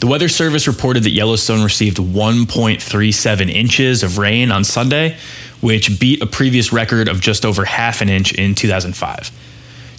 The 0.00 0.06
Weather 0.06 0.28
Service 0.28 0.68
reported 0.68 1.02
that 1.04 1.10
Yellowstone 1.10 1.64
received 1.64 1.96
1.37 1.96 3.50
inches 3.50 4.02
of 4.02 4.18
rain 4.18 4.52
on 4.52 4.62
Sunday, 4.62 5.16
which 5.60 5.98
beat 5.98 6.22
a 6.22 6.26
previous 6.26 6.72
record 6.72 7.08
of 7.08 7.20
just 7.20 7.44
over 7.44 7.64
half 7.64 8.00
an 8.00 8.08
inch 8.08 8.32
in 8.32 8.54
2005. 8.54 9.30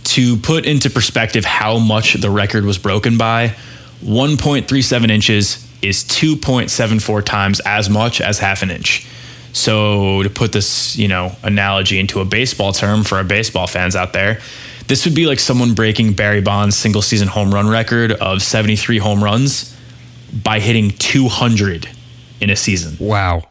To 0.04 0.38
put 0.38 0.66
into 0.66 0.90
perspective 0.90 1.44
how 1.44 1.80
much 1.80 2.14
the 2.14 2.30
record 2.30 2.64
was 2.64 2.78
broken 2.78 3.18
by, 3.18 3.56
1.37 4.04 5.10
inches 5.10 5.68
is 5.82 6.04
2.74 6.06 7.26
times 7.26 7.60
as 7.62 7.90
much 7.90 8.22
as 8.22 8.40
half 8.40 8.64
an 8.64 8.72
inch. 8.72 9.06
So 9.54 10.24
to 10.24 10.30
put 10.30 10.52
this, 10.52 10.96
you 10.96 11.08
know, 11.08 11.36
analogy 11.44 12.00
into 12.00 12.20
a 12.22 12.26
baseball 12.26 12.74
term 12.74 13.04
for 13.04 13.18
our 13.18 13.24
baseball 13.24 13.68
fans 13.68 13.96
out 13.96 14.14
there, 14.14 14.40
this 14.88 15.06
would 15.06 15.16
be 15.16 15.26
like 15.28 15.40
someone 15.40 15.74
breaking 15.74 16.14
Barry 16.14 16.42
Bonds' 16.42 16.76
single 16.76 17.02
season 17.02 17.28
home 17.28 17.54
run 17.54 17.68
record 17.68 18.12
of 18.14 18.42
73 18.42 18.98
home 18.98 19.24
runs 19.24 19.76
by 20.44 20.60
hitting 20.60 20.92
200 20.92 21.88
in 22.42 22.50
a 22.50 22.56
season. 22.56 22.98
Wow. 23.00 23.44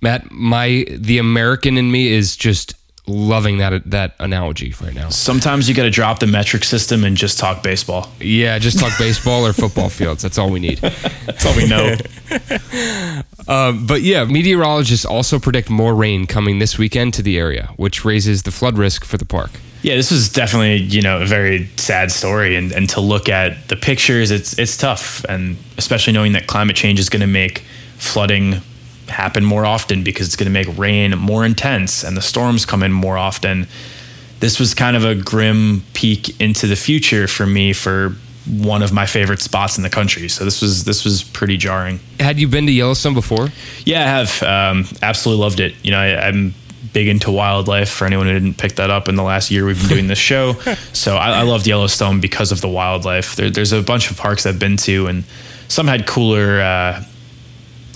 Matt, 0.00 0.30
my 0.30 0.84
the 0.90 1.18
American 1.18 1.76
in 1.76 1.90
me 1.90 2.08
is 2.08 2.36
just 2.36 2.74
loving 3.08 3.58
that 3.58 3.90
that 3.90 4.14
analogy 4.20 4.74
right 4.80 4.94
now. 4.94 5.08
Sometimes 5.08 5.68
you 5.68 5.74
got 5.74 5.84
to 5.84 5.90
drop 5.90 6.18
the 6.18 6.26
metric 6.26 6.64
system 6.64 7.04
and 7.04 7.16
just 7.16 7.38
talk 7.38 7.62
baseball. 7.62 8.10
Yeah, 8.20 8.58
just 8.58 8.78
talk 8.78 8.96
baseball 8.98 9.46
or 9.46 9.52
football 9.52 9.88
fields. 9.88 10.22
That's 10.22 10.38
all 10.38 10.50
we 10.50 10.60
need. 10.60 10.78
That's 10.78 11.44
all 11.46 11.56
we 11.56 11.66
know. 11.66 11.96
um, 13.48 13.86
but 13.86 14.02
yeah, 14.02 14.24
meteorologists 14.24 15.04
also 15.04 15.38
predict 15.38 15.70
more 15.70 15.94
rain 15.94 16.26
coming 16.26 16.58
this 16.58 16.78
weekend 16.78 17.14
to 17.14 17.22
the 17.22 17.38
area, 17.38 17.70
which 17.76 18.04
raises 18.04 18.42
the 18.42 18.50
flood 18.50 18.78
risk 18.78 19.04
for 19.04 19.16
the 19.16 19.24
park. 19.24 19.50
Yeah, 19.82 19.94
this 19.94 20.10
was 20.10 20.28
definitely 20.28 20.76
you 20.76 21.02
know 21.02 21.22
a 21.22 21.26
very 21.26 21.68
sad 21.76 22.10
story, 22.10 22.56
and, 22.56 22.72
and 22.72 22.88
to 22.90 23.00
look 23.00 23.28
at 23.28 23.68
the 23.68 23.76
pictures, 23.76 24.30
it's 24.30 24.58
it's 24.58 24.76
tough, 24.76 25.24
and 25.28 25.56
especially 25.76 26.12
knowing 26.12 26.32
that 26.32 26.46
climate 26.46 26.76
change 26.76 26.98
is 26.98 27.08
going 27.08 27.20
to 27.20 27.26
make 27.26 27.62
flooding 27.96 28.60
happen 29.10 29.44
more 29.44 29.64
often 29.64 30.02
because 30.02 30.26
it's 30.26 30.36
going 30.36 30.46
to 30.46 30.52
make 30.52 30.78
rain 30.78 31.16
more 31.18 31.44
intense 31.44 32.04
and 32.04 32.16
the 32.16 32.22
storms 32.22 32.64
come 32.64 32.82
in 32.82 32.92
more 32.92 33.18
often. 33.18 33.66
This 34.40 34.60
was 34.60 34.74
kind 34.74 34.96
of 34.96 35.04
a 35.04 35.14
grim 35.14 35.82
peek 35.94 36.40
into 36.40 36.66
the 36.66 36.76
future 36.76 37.26
for 37.26 37.46
me 37.46 37.72
for 37.72 38.14
one 38.48 38.82
of 38.82 38.92
my 38.92 39.06
favorite 39.06 39.40
spots 39.40 39.76
in 39.76 39.82
the 39.82 39.90
country. 39.90 40.28
So 40.28 40.44
this 40.44 40.62
was 40.62 40.84
this 40.84 41.04
was 41.04 41.22
pretty 41.22 41.56
jarring. 41.56 42.00
Had 42.18 42.38
you 42.38 42.48
been 42.48 42.66
to 42.66 42.72
Yellowstone 42.72 43.14
before? 43.14 43.48
Yeah, 43.84 44.00
I 44.00 44.06
have. 44.06 44.42
Um, 44.42 44.86
absolutely 45.02 45.42
loved 45.42 45.60
it. 45.60 45.74
You 45.82 45.90
know, 45.90 45.98
I, 45.98 46.28
I'm 46.28 46.54
big 46.92 47.08
into 47.08 47.30
wildlife. 47.30 47.90
For 47.90 48.06
anyone 48.06 48.26
who 48.26 48.32
didn't 48.32 48.54
pick 48.54 48.76
that 48.76 48.90
up 48.90 49.08
in 49.08 49.16
the 49.16 49.22
last 49.22 49.50
year 49.50 49.66
we've 49.66 49.78
been 49.78 49.88
doing 49.88 50.06
this 50.06 50.18
show, 50.18 50.52
so 50.92 51.16
I, 51.16 51.40
I 51.40 51.42
loved 51.42 51.66
Yellowstone 51.66 52.20
because 52.20 52.52
of 52.52 52.60
the 52.60 52.68
wildlife. 52.68 53.36
There, 53.36 53.50
there's 53.50 53.72
a 53.72 53.82
bunch 53.82 54.10
of 54.10 54.16
parks 54.16 54.46
I've 54.46 54.58
been 54.58 54.76
to, 54.78 55.06
and 55.06 55.24
some 55.68 55.86
had 55.86 56.06
cooler. 56.06 56.60
Uh, 56.60 57.04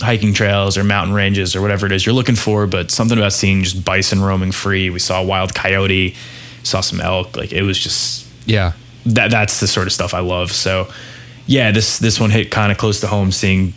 hiking 0.03 0.33
trails 0.33 0.77
or 0.77 0.83
mountain 0.83 1.13
ranges 1.13 1.55
or 1.55 1.61
whatever 1.61 1.85
it 1.85 1.91
is 1.91 2.05
you're 2.05 2.13
looking 2.13 2.35
for, 2.35 2.67
but 2.67 2.91
something 2.91 3.17
about 3.17 3.33
seeing 3.33 3.63
just 3.63 3.83
bison 3.83 4.21
roaming 4.21 4.51
free. 4.51 4.89
We 4.89 4.99
saw 4.99 5.21
a 5.21 5.25
wild 5.25 5.55
coyote, 5.55 6.15
saw 6.63 6.81
some 6.81 7.01
elk. 7.01 7.35
Like 7.35 7.51
it 7.51 7.63
was 7.63 7.79
just 7.79 8.27
yeah. 8.45 8.73
That 9.05 9.31
that's 9.31 9.59
the 9.59 9.67
sort 9.67 9.87
of 9.87 9.93
stuff 9.93 10.13
I 10.13 10.19
love. 10.19 10.51
So 10.51 10.87
yeah, 11.47 11.71
this 11.71 11.99
this 11.99 12.19
one 12.19 12.29
hit 12.29 12.51
kind 12.51 12.71
of 12.71 12.77
close 12.77 12.99
to 13.01 13.07
home. 13.07 13.31
Seeing 13.31 13.73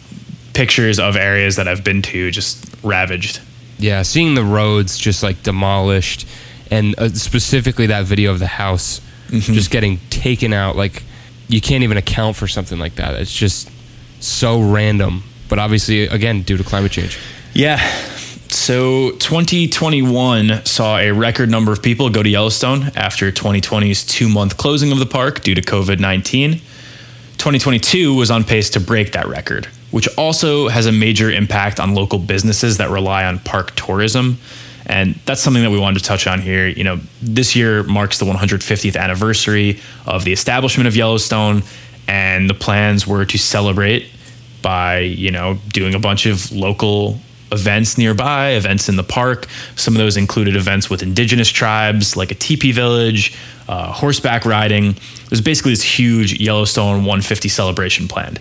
pictures 0.52 0.99
of 0.99 1.16
areas 1.16 1.56
that 1.56 1.68
I've 1.68 1.85
been 1.85 2.02
to 2.02 2.30
just 2.30 2.64
ravaged. 2.83 3.40
Yeah, 3.78 4.02
seeing 4.02 4.35
the 4.35 4.45
roads 4.45 4.99
just 4.99 5.23
like 5.23 5.42
demolished, 5.42 6.26
and 6.71 6.99
uh, 6.99 7.09
specifically 7.11 7.87
that 7.87 8.04
video 8.04 8.30
of 8.30 8.38
the 8.38 8.47
house 8.47 9.00
mm-hmm. 9.28 9.52
just 9.52 9.71
getting 9.71 9.99
taken 10.11 10.52
out. 10.52 10.76
Like 10.76 11.02
you 11.49 11.61
can't 11.61 11.85
even 11.85 11.97
account 11.97 12.37
for 12.37 12.49
something 12.49 12.78
like 12.78 12.97
that. 12.97 13.14
It's 13.14 13.33
just 13.33 13.71
so 14.21 14.61
random 14.61 15.23
but 15.48 15.58
obviously, 15.58 16.04
again, 16.04 16.42
due 16.42 16.56
to 16.56 16.64
climate 16.64 16.92
change. 16.92 17.18
Yeah. 17.52 17.78
So 18.48 19.10
2021 19.12 20.64
saw 20.64 20.98
a 20.98 21.10
record 21.10 21.50
number 21.50 21.72
of 21.72 21.82
people 21.82 22.10
go 22.10 22.22
to 22.22 22.28
Yellowstone 22.28 22.90
after 22.94 23.32
2020's 23.32 24.04
two 24.04 24.28
month 24.28 24.56
closing 24.56 24.92
of 24.92 24.98
the 24.98 25.06
park 25.06 25.42
due 25.42 25.54
to 25.54 25.60
COVID 25.60 26.00
19. 26.00 26.52
2022 26.52 28.14
was 28.14 28.30
on 28.30 28.44
pace 28.44 28.70
to 28.70 28.80
break 28.80 29.12
that 29.12 29.28
record, 29.28 29.66
which 29.90 30.08
also 30.16 30.68
has 30.68 30.86
a 30.86 30.92
major 30.92 31.30
impact 31.30 31.80
on 31.80 31.94
local 31.94 32.18
businesses 32.18 32.78
that 32.78 32.90
rely 32.90 33.24
on 33.24 33.38
park 33.40 33.74
tourism. 33.74 34.38
And 34.86 35.16
that's 35.26 35.40
something 35.40 35.62
that 35.62 35.70
we 35.70 35.78
wanted 35.78 35.98
to 35.98 36.04
touch 36.04 36.26
on 36.26 36.40
here. 36.40 36.68
You 36.68 36.84
know, 36.84 37.00
this 37.20 37.56
year 37.56 37.82
marks 37.82 38.18
the 38.18 38.26
150th 38.26 38.96
anniversary 38.96 39.80
of 40.06 40.24
the 40.24 40.32
establishment 40.32 40.86
of 40.86 40.94
Yellowstone, 40.94 41.62
and 42.06 42.48
the 42.48 42.54
plans 42.54 43.06
were 43.06 43.24
to 43.24 43.38
celebrate 43.38 44.08
by 44.66 44.99
you 44.99 45.30
know 45.30 45.58
doing 45.68 45.94
a 45.94 45.99
bunch 46.00 46.26
of 46.26 46.50
local 46.50 47.20
events 47.52 47.96
nearby, 47.96 48.50
events 48.50 48.88
in 48.88 48.96
the 48.96 49.04
park. 49.04 49.46
Some 49.76 49.94
of 49.94 49.99
those 49.99 50.16
included 50.16 50.56
events 50.56 50.90
with 50.90 51.04
indigenous 51.04 51.49
tribes, 51.49 52.16
like 52.16 52.32
a 52.32 52.35
teepee 52.35 52.73
village, 52.73 53.32
uh, 53.68 53.92
horseback 53.92 54.44
riding. 54.44 54.96
There's 55.28 55.40
basically 55.40 55.70
this 55.70 55.85
huge 55.85 56.40
Yellowstone 56.40 57.04
150 57.04 57.49
celebration 57.49 58.08
planned. 58.08 58.40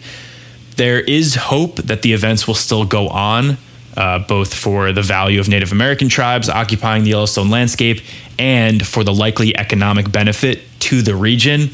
There 0.77 0.99
is 0.99 1.35
hope 1.35 1.75
that 1.75 2.01
the 2.01 2.13
events 2.13 2.47
will 2.47 2.55
still 2.55 2.85
go 2.85 3.07
on, 3.09 3.59
uh, 3.95 4.17
both 4.17 4.51
for 4.51 4.93
the 4.93 5.03
value 5.03 5.39
of 5.39 5.47
Native 5.47 5.71
American 5.71 6.09
tribes 6.09 6.49
occupying 6.49 7.03
the 7.03 7.11
Yellowstone 7.11 7.51
landscape 7.51 8.01
and 8.39 8.85
for 8.85 9.03
the 9.03 9.13
likely 9.13 9.55
economic 9.55 10.11
benefit 10.11 10.61
to 10.79 11.03
the 11.03 11.15
region. 11.15 11.69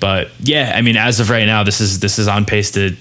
But 0.00 0.30
yeah, 0.40 0.72
I 0.74 0.80
mean, 0.80 0.96
as 0.96 1.20
of 1.20 1.28
right 1.28 1.44
now, 1.44 1.64
this 1.64 1.82
is 1.82 2.00
this 2.00 2.18
is 2.18 2.28
on 2.28 2.46
pace 2.46 2.70
to 2.70 2.96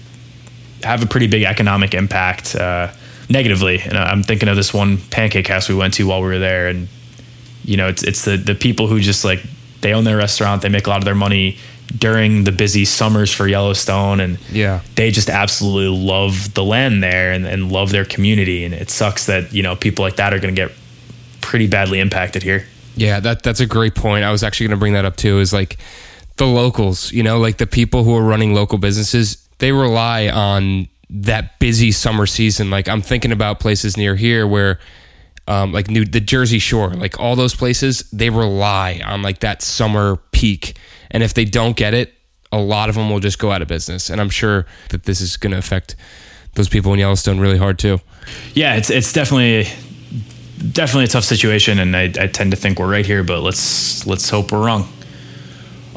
have 0.84 1.04
a 1.04 1.08
pretty 1.08 1.28
big 1.28 1.44
economic 1.44 1.94
impact 1.94 2.56
uh, 2.56 2.92
negatively. 3.30 3.80
And 3.80 3.98
I'm 3.98 4.24
thinking 4.24 4.50
of 4.50 4.56
this 4.56 4.74
one 4.74 4.98
pancake 4.98 5.48
house 5.48 5.70
we 5.70 5.76
went 5.76 5.94
to 5.96 6.08
while 6.08 6.22
we 6.22 6.28
were 6.28 6.40
there, 6.40 6.68
and 6.68 6.88
you 7.64 7.78
know, 7.78 7.88
it's 7.88 8.04
it's 8.04 8.26
the 8.26 8.38
the 8.38 8.56
people 8.56 8.88
who 8.88 9.00
just 9.00 9.24
like 9.24 9.42
they 9.82 9.94
own 9.94 10.04
their 10.04 10.18
restaurant, 10.18 10.62
they 10.62 10.70
make 10.70 10.88
a 10.88 10.90
lot 10.90 10.98
of 10.98 11.06
their 11.06 11.16
money 11.16 11.58
during 11.98 12.44
the 12.44 12.52
busy 12.52 12.86
summers 12.86 13.32
for 13.32 13.48
Yellowstone, 13.48 14.20
and 14.20 14.40
yeah, 14.52 14.82
they 14.96 15.12
just 15.12 15.30
absolutely 15.30 16.06
love 16.06 16.54
the 16.54 16.64
land 16.64 17.04
there 17.04 17.32
and, 17.32 17.46
and 17.46 17.72
love 17.72 17.92
their 17.92 18.06
community. 18.06 18.64
And 18.64 18.74
it 18.74 18.90
sucks 18.90 19.26
that 19.28 19.54
you 19.54 19.64
know 19.64 19.76
people 19.76 20.04
like 20.04 20.18
that 20.18 20.34
are 20.34 20.40
going 20.40 20.54
to 20.54 20.62
get 20.62 20.72
pretty 21.42 21.68
badly 21.68 22.00
impacted 22.00 22.44
here. 22.44 22.66
Yeah, 22.96 23.20
that 23.22 23.44
that's 23.44 23.60
a 23.60 23.66
great 23.66 23.96
point. 23.96 24.24
I 24.24 24.32
was 24.32 24.44
actually 24.44 24.68
going 24.68 24.78
to 24.78 24.80
bring 24.80 24.94
that 24.94 25.06
up 25.06 25.16
too. 25.16 25.40
Is 25.40 25.54
like 25.54 25.78
the 26.38 26.48
locals, 26.48 27.12
you 27.12 27.24
know, 27.24 27.40
like 27.40 27.58
the 27.58 27.68
people 27.68 28.04
who 28.04 28.16
are 28.16 28.24
running 28.24 28.54
local 28.54 28.78
businesses 28.78 29.49
they 29.60 29.72
rely 29.72 30.30
on 30.30 30.88
that 31.10 31.60
busy 31.60 31.92
summer 31.92 32.26
season. 32.26 32.70
Like 32.70 32.88
I'm 32.88 33.02
thinking 33.02 33.32
about 33.32 33.60
places 33.60 33.98
near 33.98 34.16
here 34.16 34.48
where, 34.48 34.80
um, 35.48 35.72
like 35.72 35.90
New 35.90 36.06
the 36.06 36.20
Jersey 36.20 36.60
Shore, 36.60 36.90
like 36.90 37.20
all 37.20 37.36
those 37.36 37.56
places, 37.56 38.10
they 38.12 38.30
rely 38.30 39.02
on 39.06 39.22
like 39.22 39.40
that 39.40 39.62
summer 39.62 40.18
peak. 40.32 40.78
And 41.12 41.24
if 41.24 41.34
they 41.34 41.46
don't 41.46 41.76
get 41.76 41.94
it, 41.94 42.14
a 42.52 42.60
lot 42.60 42.90
of 42.90 42.96
them 42.96 43.10
will 43.10 43.20
just 43.20 43.40
go 43.40 43.52
out 43.52 43.62
of 43.62 43.68
business. 43.68 44.10
And 44.10 44.20
I'm 44.20 44.30
sure 44.30 44.66
that 44.90 45.04
this 45.04 45.22
is 45.22 45.38
going 45.38 45.52
to 45.52 45.58
affect 45.58 45.96
those 46.54 46.70
people 46.70 46.94
in 46.94 47.00
Yellowstone 47.00 47.40
really 47.40 47.58
hard 47.58 47.80
too. 47.80 48.00
Yeah, 48.54 48.76
it's 48.76 48.90
it's 48.90 49.14
definitely 49.14 49.68
definitely 50.72 51.06
a 51.06 51.08
tough 51.08 51.24
situation, 51.24 51.80
and 51.80 51.96
I, 51.96 52.04
I 52.04 52.28
tend 52.28 52.52
to 52.52 52.58
think 52.58 52.80
we're 52.80 52.92
right 52.92 53.06
here, 53.06 53.24
but 53.24 53.42
let's 53.42 54.06
let's 54.06 54.30
hope 54.30 54.52
we're 54.52 54.66
wrong. 54.66 54.88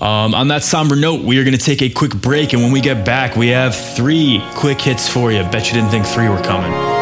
Um, 0.02 0.34
on 0.34 0.48
that 0.48 0.64
somber 0.64 0.96
note, 0.96 1.22
we 1.22 1.38
are 1.38 1.44
going 1.44 1.56
to 1.56 1.64
take 1.64 1.80
a 1.80 1.88
quick 1.88 2.12
break, 2.12 2.54
and 2.54 2.62
when 2.62 2.72
we 2.72 2.80
get 2.80 3.04
back, 3.04 3.36
we 3.36 3.48
have 3.48 3.76
three 3.76 4.44
quick 4.56 4.80
hits 4.80 5.08
for 5.08 5.30
you. 5.30 5.44
Bet 5.44 5.68
you 5.68 5.74
didn't 5.74 5.90
think 5.90 6.06
three 6.06 6.28
were 6.28 6.42
coming. 6.42 7.01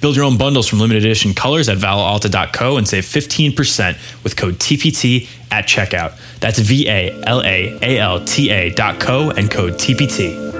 Build 0.00 0.16
your 0.16 0.24
own 0.24 0.38
bundles 0.38 0.66
from 0.66 0.80
limited 0.80 1.04
edition 1.04 1.34
colors 1.34 1.68
at 1.68 1.78
ValaAlta.co 1.78 2.76
and 2.76 2.88
save 2.88 3.04
15% 3.04 4.24
with 4.24 4.36
code 4.36 4.54
TPT 4.54 5.28
at 5.50 5.66
checkout. 5.66 6.18
That's 6.40 6.58
V 6.58 6.88
A 6.88 7.20
L 7.24 7.42
A 7.42 7.78
A 7.82 7.98
L 7.98 8.24
T 8.24 8.50
A 8.50 8.70
dot 8.70 9.00
co 9.00 9.30
and 9.30 9.50
code 9.50 9.74
TPT. 9.74 10.59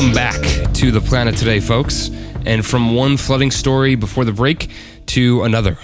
Welcome 0.00 0.14
back 0.14 0.72
to 0.76 0.90
the 0.90 1.02
planet 1.02 1.36
today, 1.36 1.60
folks. 1.60 2.08
And 2.46 2.64
from 2.64 2.94
one 2.94 3.18
flooding 3.18 3.50
story 3.50 3.96
before 3.96 4.24
the 4.24 4.32
break 4.32 4.70
to 5.08 5.42
another. 5.42 5.76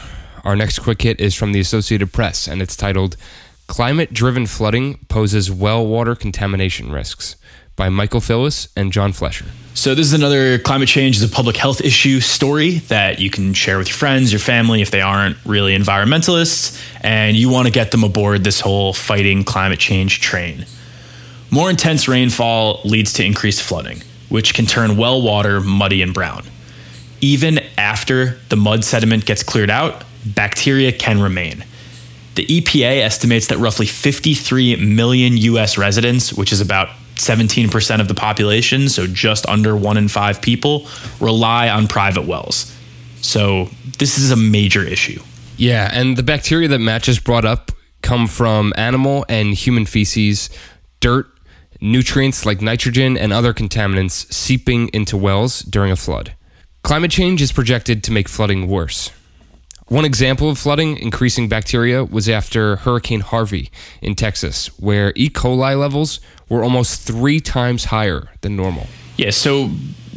Our 0.42 0.56
next 0.56 0.78
quick 0.78 1.02
hit 1.02 1.20
is 1.20 1.34
from 1.34 1.52
the 1.52 1.60
Associated 1.60 2.14
Press, 2.14 2.48
and 2.48 2.62
it's 2.62 2.74
titled 2.76 3.18
Climate 3.66 4.14
Driven 4.14 4.46
Flooding 4.46 5.04
Poses 5.08 5.52
Well 5.52 5.86
Water 5.86 6.14
Contamination 6.14 6.90
Risks 6.90 7.36
by 7.76 7.90
Michael 7.90 8.22
Phillis 8.22 8.70
and 8.74 8.90
John 8.90 9.12
Flesher. 9.12 9.44
So, 9.74 9.94
this 9.94 10.06
is 10.06 10.14
another 10.14 10.58
climate 10.60 10.88
change 10.88 11.18
is 11.18 11.22
a 11.22 11.28
public 11.28 11.58
health 11.58 11.82
issue 11.82 12.20
story 12.20 12.78
that 12.88 13.18
you 13.18 13.28
can 13.28 13.52
share 13.52 13.76
with 13.76 13.88
your 13.88 13.98
friends, 13.98 14.32
your 14.32 14.40
family, 14.40 14.80
if 14.80 14.90
they 14.90 15.02
aren't 15.02 15.36
really 15.44 15.76
environmentalists, 15.76 16.82
and 17.02 17.36
you 17.36 17.50
want 17.50 17.66
to 17.66 17.70
get 17.70 17.90
them 17.90 18.02
aboard 18.02 18.44
this 18.44 18.60
whole 18.60 18.94
fighting 18.94 19.44
climate 19.44 19.78
change 19.78 20.22
train. 20.22 20.64
More 21.50 21.70
intense 21.70 22.08
rainfall 22.08 22.80
leads 22.84 23.12
to 23.14 23.24
increased 23.24 23.62
flooding, 23.62 24.02
which 24.28 24.54
can 24.54 24.66
turn 24.66 24.96
well 24.96 25.22
water 25.22 25.60
muddy 25.60 26.02
and 26.02 26.12
brown. 26.12 26.44
Even 27.20 27.60
after 27.78 28.38
the 28.48 28.56
mud 28.56 28.84
sediment 28.84 29.24
gets 29.24 29.42
cleared 29.42 29.70
out, 29.70 30.04
bacteria 30.24 30.92
can 30.92 31.20
remain. 31.20 31.64
The 32.34 32.44
EPA 32.46 33.00
estimates 33.00 33.46
that 33.46 33.58
roughly 33.58 33.86
53 33.86 34.76
million 34.76 35.36
US 35.38 35.78
residents, 35.78 36.34
which 36.34 36.52
is 36.52 36.60
about 36.60 36.88
17% 37.14 38.00
of 38.00 38.08
the 38.08 38.14
population, 38.14 38.88
so 38.88 39.06
just 39.06 39.48
under 39.48 39.74
one 39.74 39.96
in 39.96 40.08
five 40.08 40.42
people, 40.42 40.86
rely 41.18 41.70
on 41.70 41.88
private 41.88 42.26
wells. 42.26 42.76
So 43.22 43.70
this 43.98 44.18
is 44.18 44.30
a 44.30 44.36
major 44.36 44.82
issue. 44.82 45.20
Yeah, 45.56 45.88
and 45.92 46.16
the 46.16 46.22
bacteria 46.22 46.68
that 46.68 46.78
Matt 46.78 47.04
just 47.04 47.24
brought 47.24 47.46
up 47.46 47.72
come 48.02 48.26
from 48.26 48.74
animal 48.76 49.24
and 49.28 49.54
human 49.54 49.86
feces, 49.86 50.50
dirt, 51.00 51.26
nutrients 51.80 52.46
like 52.46 52.60
nitrogen 52.60 53.16
and 53.16 53.32
other 53.32 53.52
contaminants 53.52 54.32
seeping 54.32 54.88
into 54.88 55.16
wells 55.16 55.60
during 55.60 55.92
a 55.92 55.96
flood. 55.96 56.34
Climate 56.82 57.10
change 57.10 57.42
is 57.42 57.52
projected 57.52 58.04
to 58.04 58.12
make 58.12 58.28
flooding 58.28 58.68
worse. 58.68 59.10
One 59.88 60.04
example 60.04 60.50
of 60.50 60.58
flooding 60.58 60.96
increasing 60.98 61.48
bacteria 61.48 62.04
was 62.04 62.28
after 62.28 62.76
Hurricane 62.76 63.20
Harvey 63.20 63.70
in 64.02 64.16
Texas, 64.16 64.66
where 64.80 65.12
E. 65.14 65.28
coli 65.28 65.78
levels 65.78 66.18
were 66.48 66.64
almost 66.64 67.02
three 67.02 67.38
times 67.38 67.86
higher 67.86 68.28
than 68.40 68.56
normal. 68.56 68.88
Yeah, 69.16 69.30
so 69.30 69.70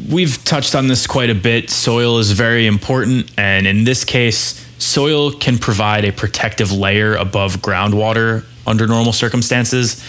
we've 0.10 0.44
touched 0.44 0.74
on 0.74 0.88
this 0.88 1.06
quite 1.06 1.30
a 1.30 1.36
bit. 1.36 1.70
Soil 1.70 2.18
is 2.18 2.32
very 2.32 2.66
important, 2.66 3.32
and 3.38 3.68
in 3.68 3.84
this 3.84 4.04
case, 4.04 4.66
soil 4.80 5.32
can 5.32 5.58
provide 5.60 6.04
a 6.04 6.12
protective 6.12 6.72
layer 6.72 7.16
above 7.16 7.58
groundwater 7.58 8.46
under 8.66 8.88
normal 8.88 9.13
circumstances 9.13 10.04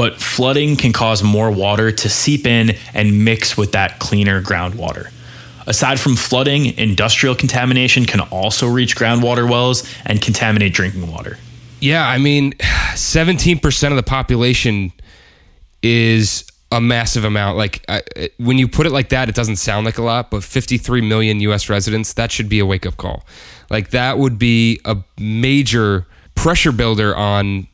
but 0.00 0.18
flooding 0.18 0.76
can 0.76 0.94
cause 0.94 1.22
more 1.22 1.50
water 1.50 1.92
to 1.92 2.08
seep 2.08 2.46
in 2.46 2.74
and 2.94 3.22
mix 3.22 3.58
with 3.58 3.72
that 3.72 3.98
cleaner 3.98 4.40
groundwater. 4.40 5.10
Aside 5.66 6.00
from 6.00 6.16
flooding, 6.16 6.78
industrial 6.78 7.34
contamination 7.34 8.06
can 8.06 8.20
also 8.20 8.66
reach 8.66 8.96
groundwater 8.96 9.46
wells 9.46 9.86
and 10.06 10.22
contaminate 10.22 10.72
drinking 10.72 11.12
water. 11.12 11.36
Yeah, 11.80 12.08
I 12.08 12.16
mean, 12.16 12.54
17% 12.94 13.90
of 13.90 13.96
the 13.96 14.02
population 14.02 14.90
is 15.82 16.50
a 16.72 16.80
massive 16.80 17.24
amount. 17.24 17.58
Like 17.58 17.84
I, 17.86 18.30
when 18.38 18.56
you 18.56 18.68
put 18.68 18.86
it 18.86 18.92
like 18.92 19.10
that, 19.10 19.28
it 19.28 19.34
doesn't 19.34 19.56
sound 19.56 19.84
like 19.84 19.98
a 19.98 20.02
lot, 20.02 20.30
but 20.30 20.42
53 20.42 21.02
million 21.02 21.40
US 21.40 21.68
residents, 21.68 22.14
that 22.14 22.32
should 22.32 22.48
be 22.48 22.58
a 22.58 22.64
wake 22.64 22.86
up 22.86 22.96
call. 22.96 23.26
Like 23.68 23.90
that 23.90 24.16
would 24.16 24.38
be 24.38 24.80
a 24.86 24.96
major 25.18 26.06
pressure 26.34 26.72
builder 26.72 27.14
on 27.14 27.66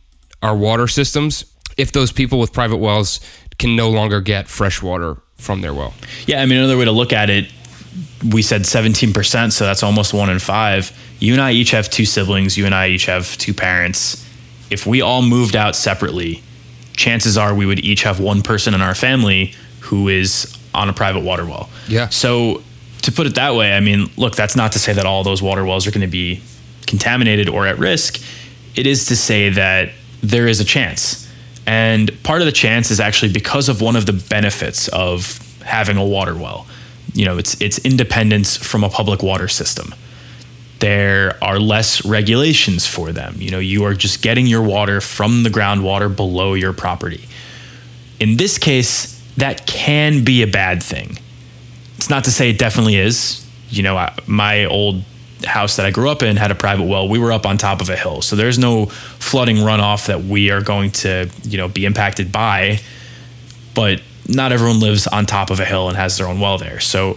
our 0.42 0.57
water 0.57 0.88
systems 0.88 1.44
if 1.76 1.92
those 1.92 2.12
people 2.12 2.38
with 2.38 2.52
private 2.52 2.78
wells 2.78 3.20
can 3.58 3.76
no 3.76 3.90
longer 3.90 4.20
get 4.20 4.48
fresh 4.48 4.82
water 4.82 5.16
from 5.36 5.60
their 5.60 5.74
well. 5.74 5.94
Yeah, 6.26 6.42
I 6.42 6.46
mean, 6.46 6.58
another 6.58 6.76
way 6.76 6.84
to 6.84 6.92
look 6.92 7.12
at 7.12 7.30
it, 7.30 7.50
we 8.32 8.42
said 8.42 8.62
17%, 8.62 9.52
so 9.52 9.64
that's 9.64 9.82
almost 9.82 10.14
one 10.14 10.30
in 10.30 10.38
five. 10.38 10.96
You 11.18 11.32
and 11.32 11.42
I 11.42 11.52
each 11.52 11.70
have 11.70 11.88
two 11.88 12.04
siblings, 12.04 12.56
you 12.56 12.66
and 12.66 12.74
I 12.74 12.88
each 12.88 13.06
have 13.06 13.36
two 13.38 13.54
parents. 13.54 14.24
If 14.70 14.86
we 14.86 15.00
all 15.00 15.22
moved 15.22 15.56
out 15.56 15.76
separately, 15.76 16.42
chances 16.94 17.38
are 17.38 17.54
we 17.54 17.66
would 17.66 17.80
each 17.80 18.02
have 18.02 18.20
one 18.20 18.42
person 18.42 18.74
in 18.74 18.80
our 18.80 18.94
family 18.94 19.54
who 19.80 20.08
is 20.08 20.56
on 20.74 20.88
a 20.88 20.92
private 20.92 21.20
water 21.20 21.44
well. 21.44 21.70
Yeah. 21.88 22.08
So 22.08 22.62
to 23.02 23.12
put 23.12 23.26
it 23.26 23.36
that 23.36 23.54
way, 23.54 23.72
I 23.72 23.80
mean, 23.80 24.10
look, 24.16 24.34
that's 24.34 24.56
not 24.56 24.72
to 24.72 24.78
say 24.78 24.92
that 24.92 25.06
all 25.06 25.22
those 25.22 25.40
water 25.40 25.64
wells 25.64 25.86
are 25.86 25.90
going 25.90 26.00
to 26.00 26.06
be 26.06 26.42
contaminated 26.86 27.48
or 27.48 27.66
at 27.66 27.78
risk. 27.78 28.20
It 28.74 28.86
is 28.86 29.06
to 29.06 29.16
say 29.16 29.50
that 29.50 29.90
there 30.22 30.48
is 30.48 30.60
a 30.60 30.64
chance 30.64 31.25
and 31.66 32.22
part 32.22 32.40
of 32.40 32.46
the 32.46 32.52
chance 32.52 32.90
is 32.90 33.00
actually 33.00 33.33
because 33.33 33.68
of 33.68 33.81
one 33.81 33.96
of 33.96 34.07
the 34.07 34.12
benefits 34.12 34.88
of 34.88 35.38
having 35.62 35.96
a 35.96 36.05
water 36.05 36.35
well. 36.35 36.66
You 37.12 37.24
know, 37.24 37.38
it's 37.38 37.61
it's 37.61 37.79
independence 37.79 38.57
from 38.57 38.85
a 38.85 38.88
public 38.88 39.22
water 39.22 39.48
system. 39.48 39.94
There 40.79 41.42
are 41.42 41.59
less 41.59 42.05
regulations 42.05 42.87
for 42.87 43.11
them. 43.11 43.37
You 43.38 43.50
know, 43.50 43.59
you 43.59 43.85
are 43.85 43.94
just 43.94 44.22
getting 44.22 44.46
your 44.46 44.62
water 44.62 45.00
from 45.00 45.42
the 45.42 45.48
groundwater 45.48 46.14
below 46.14 46.55
your 46.55 46.72
property. 46.72 47.26
In 48.20 48.37
this 48.37 48.59
case, 48.59 49.20
that 49.37 49.66
can 49.66 50.22
be 50.24 50.42
a 50.42 50.46
bad 50.46 50.83
thing. 50.83 51.18
It's 51.96 52.11
not 52.11 52.24
to 52.24 52.31
say 52.31 52.50
it 52.50 52.59
definitely 52.59 52.96
is. 52.96 53.46
You 53.70 53.83
know, 53.83 54.09
my 54.26 54.66
old 54.66 55.02
house 55.44 55.77
that 55.77 55.87
I 55.87 55.90
grew 55.90 56.09
up 56.09 56.22
in 56.22 56.37
had 56.37 56.51
a 56.51 56.55
private 56.55 56.85
well. 56.85 57.09
We 57.09 57.18
were 57.18 57.33
up 57.33 57.46
on 57.46 57.59
top 57.59 57.81
of 57.81 57.90
a 57.90 57.96
hill, 57.96 58.22
so 58.22 58.37
there's 58.37 58.59
no 58.59 58.87
flooding 58.87 59.57
runoff 59.57 60.07
that 60.07 60.25
we 60.25 60.51
are 60.51 60.62
going 60.62 60.92
to, 60.92 61.29
you 61.42 61.59
know, 61.59 61.68
be 61.68 61.85
impacted 61.85 62.33
by. 62.33 62.81
But 63.75 64.01
not 64.29 64.53
everyone 64.53 64.81
lives 64.81 65.07
on 65.07 65.27
top 65.27 65.51
of 65.51 65.61
a 65.61 65.64
hill 65.64 65.88
and 65.88 65.96
has 65.96 66.16
their 66.18 66.27
own 66.27 66.40
well 66.40 66.59
there. 66.59 66.81
So 66.81 67.14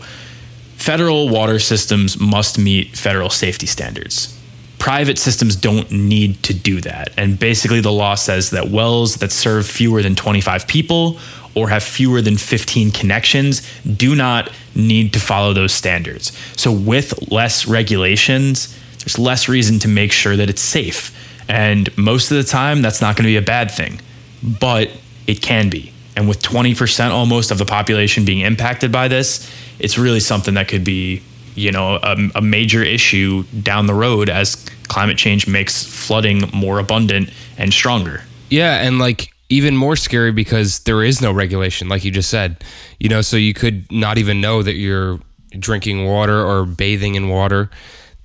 federal 0.75 1.29
water 1.29 1.60
systems 1.60 2.19
must 2.19 2.60
meet 2.60 2.97
federal 2.97 3.29
safety 3.29 3.65
standards. 3.65 4.36
Private 4.77 5.17
systems 5.17 5.55
don't 5.55 5.91
need 5.91 6.41
to 6.43 6.53
do 6.53 6.79
that. 6.82 7.12
And 7.17 7.38
basically, 7.38 7.82
the 7.82 7.91
law 7.91 8.15
says 8.15 8.51
that 8.51 8.69
wells 8.69 9.15
that 9.15 9.32
serve 9.32 9.67
fewer 9.67 10.01
than 10.01 10.15
25 10.15 10.67
people 10.67 11.19
or 11.59 11.69
have 11.69 11.83
fewer 11.83 12.21
than 12.21 12.37
15 12.37 12.91
connections 12.91 13.61
do 13.83 14.15
not 14.15 14.51
need 14.75 15.11
to 15.13 15.19
follow 15.19 15.53
those 15.53 15.73
standards. 15.73 16.31
So, 16.55 16.71
with 16.71 17.31
less 17.31 17.67
regulations, 17.67 18.75
there's 18.99 19.19
less 19.19 19.49
reason 19.49 19.79
to 19.79 19.87
make 19.87 20.11
sure 20.11 20.35
that 20.37 20.49
it's 20.49 20.61
safe. 20.61 21.15
And 21.49 21.95
most 21.97 22.31
of 22.31 22.37
the 22.37 22.43
time, 22.43 22.81
that's 22.81 23.01
not 23.01 23.15
going 23.15 23.23
to 23.23 23.29
be 23.29 23.37
a 23.37 23.41
bad 23.41 23.71
thing, 23.71 23.99
but 24.43 24.89
it 25.27 25.41
can 25.41 25.69
be. 25.69 25.91
And 26.15 26.27
with 26.27 26.41
20% 26.41 27.09
almost 27.11 27.51
of 27.51 27.57
the 27.57 27.65
population 27.65 28.25
being 28.25 28.39
impacted 28.39 28.91
by 28.91 29.07
this, 29.07 29.49
it's 29.79 29.97
really 29.97 30.19
something 30.19 30.53
that 30.55 30.67
could 30.67 30.83
be, 30.83 31.21
you 31.55 31.71
know, 31.71 31.99
a, 32.01 32.17
a 32.35 32.41
major 32.41 32.83
issue 32.83 33.43
down 33.63 33.87
the 33.87 33.93
road 33.93 34.29
as 34.29 34.65
climate 34.87 35.17
change 35.17 35.47
makes 35.47 35.83
flooding 35.83 36.49
more 36.53 36.79
abundant 36.79 37.31
and 37.57 37.73
stronger. 37.73 38.23
Yeah, 38.49 38.81
and 38.81 38.99
like 38.99 39.33
even 39.49 39.75
more 39.75 39.95
scary 39.95 40.31
because 40.31 40.79
there 40.81 41.03
is 41.03 41.21
no 41.21 41.31
regulation, 41.31 41.89
like 41.89 42.03
you 42.03 42.12
just 42.12 42.29
said. 42.29 42.63
You 42.99 43.09
know, 43.09 43.21
so 43.21 43.35
you 43.35 43.53
could 43.53 43.91
not 43.91 44.17
even 44.17 44.41
know 44.41 44.63
that 44.63 44.75
you're 44.75 45.19
drinking 45.57 46.05
water 46.05 46.45
or 46.45 46.65
bathing 46.65 47.15
in 47.15 47.29
water 47.29 47.69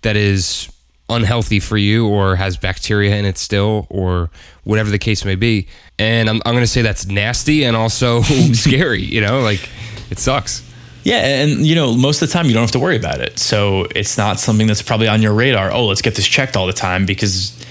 that 0.02 0.16
is 0.16 0.70
unhealthy 1.08 1.60
for 1.60 1.76
you 1.76 2.06
or 2.06 2.36
has 2.36 2.56
bacteria 2.56 3.16
in 3.16 3.24
it 3.24 3.36
still 3.36 3.86
or 3.90 4.30
whatever 4.64 4.90
the 4.90 4.98
case 4.98 5.24
may 5.24 5.34
be. 5.34 5.66
And 5.98 6.28
I'm, 6.28 6.40
I'm 6.44 6.54
going 6.54 6.64
to 6.64 6.70
say 6.70 6.82
that's 6.82 7.06
nasty 7.06 7.64
and 7.64 7.76
also 7.76 8.22
scary, 8.52 9.02
you 9.02 9.20
know, 9.20 9.40
like 9.40 9.68
it 10.10 10.18
sucks. 10.18 10.62
Yeah, 11.04 11.42
and 11.42 11.66
you 11.66 11.74
know, 11.74 11.94
most 11.94 12.22
of 12.22 12.28
the 12.28 12.32
time 12.32 12.46
you 12.46 12.54
don't 12.54 12.62
have 12.62 12.70
to 12.72 12.78
worry 12.78 12.96
about 12.96 13.20
it. 13.20 13.38
So 13.38 13.86
it's 13.94 14.16
not 14.16 14.40
something 14.40 14.66
that's 14.66 14.80
probably 14.80 15.06
on 15.06 15.20
your 15.20 15.34
radar. 15.34 15.70
Oh, 15.70 15.84
let's 15.84 16.00
get 16.00 16.14
this 16.14 16.26
checked 16.26 16.56
all 16.56 16.66
the 16.66 16.72
time 16.72 17.04
because 17.04 17.62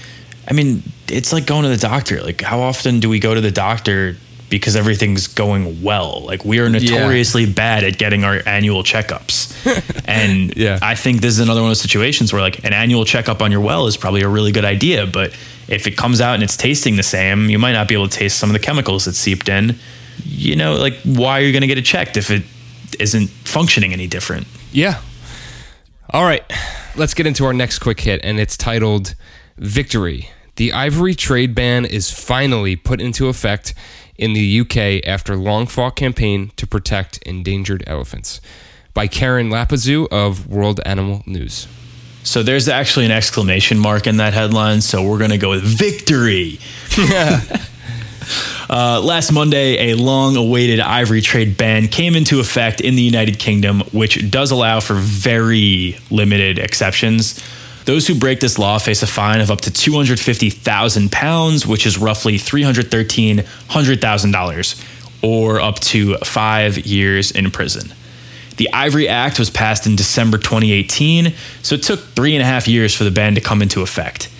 I 0.48 0.52
mean, 0.52 0.84
it's 1.08 1.32
like 1.32 1.46
going 1.46 1.62
to 1.64 1.68
the 1.68 1.76
doctor. 1.76 2.22
Like 2.22 2.40
how 2.40 2.60
often 2.60 3.00
do 3.00 3.08
we 3.08 3.18
go 3.18 3.34
to 3.34 3.40
the 3.40 3.50
doctor 3.50 4.16
because 4.50 4.76
everything's 4.76 5.26
going 5.26 5.82
well? 5.82 6.22
Like 6.24 6.44
we 6.44 6.58
are 6.60 6.68
notoriously 6.68 7.44
yeah. 7.44 7.52
bad 7.52 7.84
at 7.84 7.98
getting 7.98 8.24
our 8.24 8.40
annual 8.46 8.82
checkups. 8.82 9.52
and 10.08 10.56
yeah. 10.56 10.78
I 10.82 10.94
think 10.94 11.20
this 11.20 11.34
is 11.34 11.40
another 11.40 11.60
one 11.60 11.68
of 11.68 11.70
those 11.70 11.80
situations 11.80 12.32
where 12.32 12.42
like 12.42 12.64
an 12.64 12.72
annual 12.72 13.04
checkup 13.04 13.42
on 13.42 13.50
your 13.50 13.60
well 13.60 13.86
is 13.86 13.96
probably 13.96 14.22
a 14.22 14.28
really 14.28 14.52
good 14.52 14.64
idea, 14.64 15.06
but 15.06 15.36
if 15.66 15.86
it 15.86 15.96
comes 15.96 16.20
out 16.20 16.34
and 16.34 16.42
it's 16.42 16.56
tasting 16.56 16.96
the 16.96 17.02
same, 17.02 17.48
you 17.48 17.58
might 17.58 17.72
not 17.72 17.88
be 17.88 17.94
able 17.94 18.08
to 18.08 18.18
taste 18.18 18.38
some 18.38 18.50
of 18.50 18.54
the 18.54 18.58
chemicals 18.58 19.06
that 19.06 19.14
seeped 19.14 19.48
in. 19.48 19.78
You 20.22 20.56
know, 20.56 20.74
like 20.74 20.94
why 21.04 21.40
are 21.40 21.42
you 21.42 21.52
going 21.52 21.62
to 21.62 21.66
get 21.66 21.78
it 21.78 21.84
checked 21.84 22.16
if 22.16 22.30
it 22.30 22.44
isn't 23.00 23.28
functioning 23.28 23.92
any 23.92 24.06
different. 24.06 24.46
Yeah. 24.72 25.00
All 26.10 26.24
right. 26.24 26.44
Let's 26.96 27.14
get 27.14 27.26
into 27.26 27.44
our 27.44 27.52
next 27.52 27.80
quick 27.80 28.00
hit, 28.00 28.20
and 28.22 28.38
it's 28.38 28.56
titled 28.56 29.14
Victory. 29.58 30.30
The 30.56 30.72
ivory 30.72 31.14
trade 31.14 31.54
ban 31.54 31.84
is 31.84 32.10
finally 32.10 32.76
put 32.76 33.00
into 33.00 33.28
effect 33.28 33.74
in 34.16 34.32
the 34.32 34.60
UK 34.60 35.06
after 35.06 35.36
long 35.36 35.66
fought 35.66 35.96
campaign 35.96 36.52
to 36.56 36.66
protect 36.66 37.18
endangered 37.18 37.82
elephants. 37.86 38.40
By 38.92 39.08
Karen 39.08 39.50
Lapazou 39.50 40.06
of 40.12 40.46
World 40.46 40.80
Animal 40.86 41.22
News. 41.26 41.66
So 42.22 42.42
there's 42.42 42.68
actually 42.68 43.04
an 43.06 43.10
exclamation 43.10 43.78
mark 43.78 44.06
in 44.06 44.18
that 44.18 44.32
headline, 44.32 44.80
so 44.80 45.06
we're 45.06 45.18
going 45.18 45.30
to 45.30 45.38
go 45.38 45.50
with 45.50 45.62
victory. 45.62 46.58
Uh, 48.70 48.98
last 48.98 49.30
Monday, 49.30 49.90
a 49.90 49.94
long 49.94 50.36
awaited 50.36 50.80
ivory 50.80 51.20
trade 51.20 51.56
ban 51.58 51.86
came 51.86 52.16
into 52.16 52.40
effect 52.40 52.80
in 52.80 52.94
the 52.94 53.02
United 53.02 53.38
Kingdom, 53.38 53.80
which 53.92 54.30
does 54.30 54.50
allow 54.50 54.80
for 54.80 54.94
very 54.94 55.98
limited 56.10 56.58
exceptions. 56.58 57.42
Those 57.84 58.06
who 58.06 58.14
break 58.14 58.40
this 58.40 58.58
law 58.58 58.78
face 58.78 59.02
a 59.02 59.06
fine 59.06 59.42
of 59.42 59.50
up 59.50 59.60
to 59.62 59.70
£250,000, 59.70 61.66
which 61.66 61.86
is 61.86 61.98
roughly 61.98 62.38
$313,000, 62.38 64.84
or 65.22 65.60
up 65.60 65.80
to 65.80 66.16
five 66.18 66.86
years 66.86 67.30
in 67.30 67.50
prison. 67.50 67.92
The 68.56 68.72
Ivory 68.72 69.08
Act 69.08 69.38
was 69.38 69.50
passed 69.50 69.86
in 69.86 69.96
December 69.96 70.38
2018, 70.38 71.34
so 71.62 71.74
it 71.74 71.82
took 71.82 72.00
three 72.00 72.34
and 72.34 72.42
a 72.42 72.46
half 72.46 72.66
years 72.68 72.94
for 72.94 73.04
the 73.04 73.10
ban 73.10 73.34
to 73.34 73.42
come 73.42 73.60
into 73.60 73.82
effect. 73.82 74.30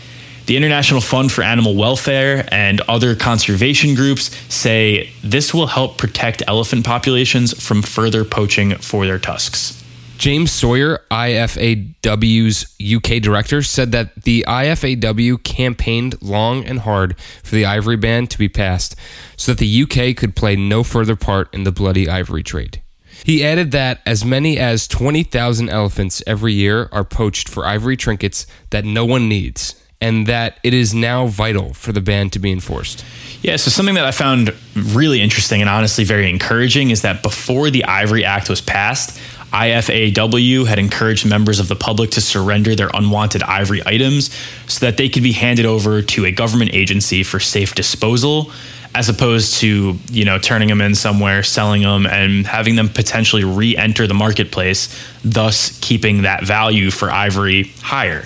The 0.47 0.57
International 0.57 1.03
Fund 1.03 1.33
for 1.33 1.43
Animal 1.43 1.75
Welfare 1.75 2.49
and 2.53 2.81
other 2.83 3.15
conservation 3.15 3.95
groups 3.95 4.31
say 4.53 5.11
this 5.23 5.53
will 5.53 5.67
help 5.67 5.99
protect 5.99 6.43
elephant 6.47 6.87
populations 6.87 7.63
from 7.63 7.83
further 7.83 8.25
poaching 8.25 8.77
for 8.77 9.05
their 9.07 9.19
tusks. 9.19 9.84
James 10.19 10.53
Sawyer, 10.53 11.01
IFAW's 11.11 12.77
UK 12.81 13.21
director, 13.21 13.63
said 13.63 13.93
that 13.93 14.23
the 14.23 14.45
IFAW 14.47 15.43
campaigned 15.43 16.21
long 16.23 16.65
and 16.65 16.81
hard 16.81 17.19
for 17.43 17.55
the 17.55 17.65
ivory 17.65 17.97
ban 17.97 18.27
to 18.29 18.39
be 18.39 18.49
passed 18.49 18.97
so 19.37 19.53
that 19.53 19.59
the 19.59 19.83
UK 19.83 20.17
could 20.17 20.37
play 20.37 20.57
no 20.57 20.83
further 20.83 21.17
part 21.17 21.53
in 21.53 21.65
the 21.65 21.73
bloody 21.73 22.09
ivory 22.09 22.43
trade. 22.43 22.81
He 23.25 23.45
added 23.45 23.71
that 23.71 24.01
as 24.05 24.25
many 24.25 24.59
as 24.59 24.87
20,000 24.89 25.69
elephants 25.69 26.23
every 26.27 26.53
year 26.53 26.89
are 26.93 27.05
poached 27.05 27.49
for 27.49 27.67
ivory 27.67 27.97
trinkets 27.97 28.47
that 28.71 28.85
no 28.85 29.05
one 29.05 29.29
needs 29.29 29.81
and 30.01 30.27
that 30.27 30.59
it 30.63 30.75
is 30.75 30.93
now 30.93 31.27
vital 31.27 31.73
for 31.73 31.93
the 31.93 32.01
ban 32.01 32.29
to 32.29 32.39
be 32.39 32.53
enforced. 32.53 33.05
Yeah, 33.41 33.57
so 33.57 33.71
something 33.71 33.95
that 33.95 34.05
I 34.05 34.11
found 34.11 34.55
really 34.75 35.23
interesting 35.23 35.63
and 35.63 35.71
honestly 35.71 36.05
very 36.05 36.29
encouraging 36.29 36.91
is 36.91 37.03
that 37.03 37.23
before 37.23 37.71
the 37.71 37.85
Ivory 37.85 38.25
Act 38.25 38.51
was 38.51 38.61
passed, 38.61 39.19
IFAW 39.55 40.67
had 40.67 40.79
encouraged 40.79 41.27
members 41.27 41.61
of 41.61 41.69
the 41.69 41.77
public 41.77 42.11
to 42.13 42.21
surrender 42.21 42.75
their 42.75 42.91
unwanted 42.93 43.43
ivory 43.43 43.83
items 43.87 44.35
so 44.67 44.85
that 44.85 44.97
they 44.97 45.09
could 45.09 45.23
be 45.23 45.33
handed 45.33 45.65
over 45.65 46.03
to 46.03 46.27
a 46.27 46.33
government 46.33 46.73
agency 46.75 47.23
for 47.23 47.41
safe 47.41 47.75
disposal 47.75 48.51
as 48.97 49.09
opposed 49.09 49.55
to, 49.55 49.99
you 50.11 50.25
know, 50.25 50.39
turning 50.39 50.69
them 50.69 50.81
in 50.81 50.95
somewhere, 50.95 51.43
selling 51.43 51.83
them 51.83 52.07
and 52.07 52.47
having 52.47 52.77
them 52.77 52.89
potentially 52.89 53.43
re-enter 53.43 54.07
the 54.07 54.15
marketplace, 54.15 54.89
thus 55.25 55.77
keeping 55.81 56.23
that 56.23 56.45
value 56.45 56.91
for 56.91 57.11
ivory 57.11 57.73
higher 57.81 58.25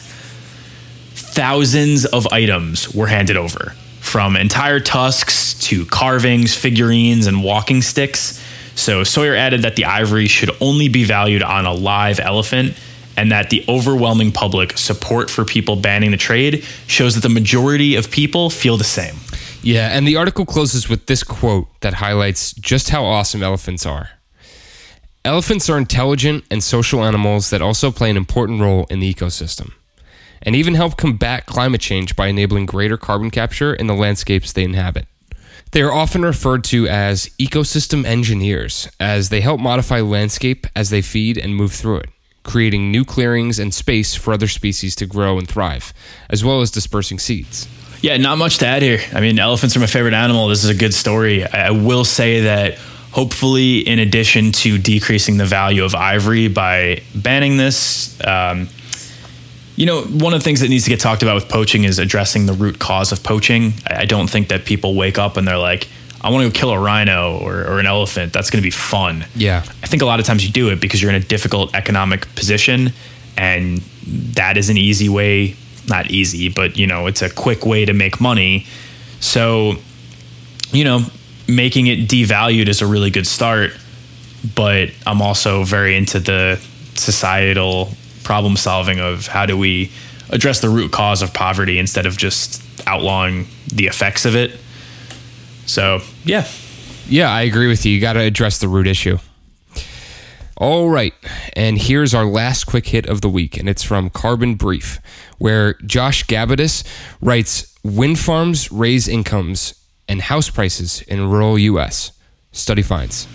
thousands 1.38 2.04
of 2.04 2.26
items 2.32 2.92
were 2.92 3.06
handed 3.06 3.36
over, 3.36 3.72
from 4.00 4.34
entire 4.34 4.80
tusks 4.80 5.54
to 5.54 5.86
carvings, 5.86 6.52
figurines, 6.52 7.28
and 7.28 7.44
walking 7.44 7.80
sticks. 7.80 8.42
So 8.78 9.02
Sawyer 9.02 9.34
added 9.34 9.62
that 9.62 9.74
the 9.74 9.86
ivory 9.86 10.28
should 10.28 10.50
only 10.60 10.88
be 10.88 11.02
valued 11.02 11.42
on 11.42 11.66
a 11.66 11.72
live 11.72 12.20
elephant 12.20 12.78
and 13.16 13.32
that 13.32 13.50
the 13.50 13.64
overwhelming 13.68 14.30
public 14.30 14.78
support 14.78 15.28
for 15.28 15.44
people 15.44 15.74
banning 15.74 16.12
the 16.12 16.16
trade 16.16 16.64
shows 16.86 17.16
that 17.16 17.22
the 17.22 17.28
majority 17.28 17.96
of 17.96 18.08
people 18.12 18.50
feel 18.50 18.76
the 18.76 18.84
same. 18.84 19.16
Yeah, 19.62 19.88
and 19.88 20.06
the 20.06 20.14
article 20.14 20.46
closes 20.46 20.88
with 20.88 21.06
this 21.06 21.24
quote 21.24 21.66
that 21.80 21.94
highlights 21.94 22.52
just 22.52 22.90
how 22.90 23.04
awesome 23.04 23.42
elephants 23.42 23.84
are. 23.84 24.10
Elephants 25.24 25.68
are 25.68 25.76
intelligent 25.76 26.44
and 26.48 26.62
social 26.62 27.04
animals 27.04 27.50
that 27.50 27.60
also 27.60 27.90
play 27.90 28.08
an 28.10 28.16
important 28.16 28.60
role 28.60 28.86
in 28.88 29.00
the 29.00 29.12
ecosystem 29.12 29.72
and 30.40 30.54
even 30.54 30.74
help 30.74 30.96
combat 30.96 31.46
climate 31.46 31.80
change 31.80 32.14
by 32.14 32.28
enabling 32.28 32.66
greater 32.66 32.96
carbon 32.96 33.32
capture 33.32 33.74
in 33.74 33.88
the 33.88 33.94
landscapes 33.94 34.52
they 34.52 34.62
inhabit. 34.62 35.08
They 35.72 35.82
are 35.82 35.92
often 35.92 36.22
referred 36.22 36.64
to 36.64 36.88
as 36.88 37.26
ecosystem 37.38 38.04
engineers, 38.06 38.88
as 38.98 39.28
they 39.28 39.40
help 39.40 39.60
modify 39.60 40.00
landscape 40.00 40.66
as 40.74 40.90
they 40.90 41.02
feed 41.02 41.36
and 41.36 41.54
move 41.54 41.72
through 41.72 41.98
it, 41.98 42.10
creating 42.42 42.90
new 42.90 43.04
clearings 43.04 43.58
and 43.58 43.74
space 43.74 44.14
for 44.14 44.32
other 44.32 44.48
species 44.48 44.94
to 44.96 45.06
grow 45.06 45.38
and 45.38 45.48
thrive, 45.48 45.92
as 46.30 46.42
well 46.44 46.60
as 46.62 46.70
dispersing 46.70 47.18
seeds. 47.18 47.68
Yeah, 48.00 48.16
not 48.16 48.38
much 48.38 48.58
to 48.58 48.66
add 48.66 48.82
here. 48.82 49.00
I 49.12 49.20
mean, 49.20 49.38
elephants 49.38 49.76
are 49.76 49.80
my 49.80 49.86
favorite 49.86 50.14
animal. 50.14 50.48
This 50.48 50.64
is 50.64 50.70
a 50.70 50.74
good 50.74 50.94
story. 50.94 51.44
I 51.44 51.70
will 51.70 52.04
say 52.04 52.42
that 52.42 52.78
hopefully, 53.10 53.80
in 53.80 53.98
addition 53.98 54.52
to 54.52 54.78
decreasing 54.78 55.36
the 55.36 55.44
value 55.44 55.84
of 55.84 55.94
ivory 55.94 56.48
by 56.48 57.02
banning 57.14 57.56
this, 57.56 58.18
um, 58.24 58.68
you 59.78 59.86
know, 59.86 60.02
one 60.02 60.34
of 60.34 60.40
the 60.40 60.44
things 60.44 60.58
that 60.58 60.70
needs 60.70 60.82
to 60.82 60.90
get 60.90 60.98
talked 60.98 61.22
about 61.22 61.36
with 61.36 61.48
poaching 61.48 61.84
is 61.84 62.00
addressing 62.00 62.46
the 62.46 62.52
root 62.52 62.80
cause 62.80 63.12
of 63.12 63.22
poaching. 63.22 63.74
I 63.86 64.06
don't 64.06 64.28
think 64.28 64.48
that 64.48 64.64
people 64.64 64.96
wake 64.96 65.18
up 65.18 65.36
and 65.36 65.46
they're 65.46 65.56
like, 65.56 65.86
I 66.20 66.30
want 66.30 66.42
to 66.42 66.50
go 66.50 66.52
kill 66.52 66.70
a 66.72 66.78
rhino 66.80 67.38
or, 67.38 67.60
or 67.60 67.78
an 67.78 67.86
elephant. 67.86 68.32
That's 68.32 68.50
going 68.50 68.60
to 68.60 68.66
be 68.66 68.72
fun. 68.72 69.24
Yeah. 69.36 69.62
I 69.84 69.86
think 69.86 70.02
a 70.02 70.04
lot 70.04 70.18
of 70.18 70.26
times 70.26 70.44
you 70.44 70.50
do 70.50 70.70
it 70.70 70.80
because 70.80 71.00
you're 71.00 71.12
in 71.12 71.22
a 71.22 71.24
difficult 71.24 71.76
economic 71.76 72.26
position 72.34 72.92
and 73.36 73.78
that 74.34 74.56
is 74.56 74.68
an 74.68 74.76
easy 74.76 75.08
way, 75.08 75.54
not 75.86 76.10
easy, 76.10 76.48
but 76.48 76.76
you 76.76 76.88
know, 76.88 77.06
it's 77.06 77.22
a 77.22 77.30
quick 77.30 77.64
way 77.64 77.84
to 77.84 77.92
make 77.92 78.20
money. 78.20 78.66
So, 79.20 79.76
you 80.72 80.82
know, 80.82 81.02
making 81.46 81.86
it 81.86 82.08
devalued 82.08 82.66
is 82.66 82.82
a 82.82 82.86
really 82.86 83.10
good 83.10 83.28
start, 83.28 83.70
but 84.56 84.90
I'm 85.06 85.22
also 85.22 85.62
very 85.62 85.96
into 85.96 86.18
the 86.18 86.60
societal 86.96 87.92
problem 88.28 88.58
solving 88.58 89.00
of 89.00 89.26
how 89.26 89.46
do 89.46 89.56
we 89.56 89.90
address 90.28 90.60
the 90.60 90.68
root 90.68 90.92
cause 90.92 91.22
of 91.22 91.32
poverty 91.32 91.78
instead 91.78 92.04
of 92.04 92.14
just 92.18 92.62
outlawing 92.86 93.46
the 93.68 93.86
effects 93.86 94.26
of 94.26 94.36
it. 94.36 94.60
So, 95.64 96.00
yeah. 96.26 96.46
Yeah, 97.08 97.30
I 97.32 97.40
agree 97.40 97.68
with 97.68 97.86
you. 97.86 97.92
You 97.92 98.02
got 98.02 98.12
to 98.12 98.20
address 98.20 98.58
the 98.58 98.68
root 98.68 98.86
issue. 98.86 99.16
All 100.58 100.90
right. 100.90 101.14
And 101.56 101.78
here's 101.78 102.12
our 102.12 102.26
last 102.26 102.64
quick 102.64 102.88
hit 102.88 103.06
of 103.06 103.22
the 103.22 103.30
week, 103.30 103.56
and 103.56 103.66
it's 103.66 103.82
from 103.82 104.10
Carbon 104.10 104.56
Brief, 104.56 105.00
where 105.38 105.72
Josh 105.86 106.24
Gabbatiss 106.24 106.84
writes 107.22 107.74
Wind 107.82 108.18
farms 108.18 108.70
raise 108.70 109.08
incomes 109.08 109.72
and 110.06 110.20
house 110.20 110.50
prices 110.50 111.00
in 111.08 111.30
rural 111.30 111.58
U.S. 111.58 112.12
Study 112.52 112.82
finds. 112.82 113.26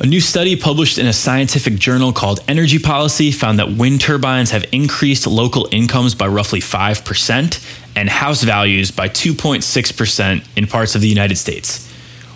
A 0.00 0.06
new 0.06 0.20
study 0.20 0.56
published 0.56 0.98
in 0.98 1.06
a 1.06 1.12
scientific 1.12 1.76
journal 1.76 2.12
called 2.12 2.40
Energy 2.48 2.80
Policy 2.80 3.30
found 3.30 3.60
that 3.60 3.76
wind 3.76 4.00
turbines 4.00 4.50
have 4.50 4.64
increased 4.72 5.24
local 5.24 5.68
incomes 5.70 6.16
by 6.16 6.26
roughly 6.26 6.58
5% 6.58 7.76
and 7.94 8.08
house 8.08 8.42
values 8.42 8.90
by 8.90 9.08
2.6% 9.08 10.44
in 10.56 10.66
parts 10.66 10.96
of 10.96 11.00
the 11.00 11.06
United 11.06 11.36
States. 11.36 11.88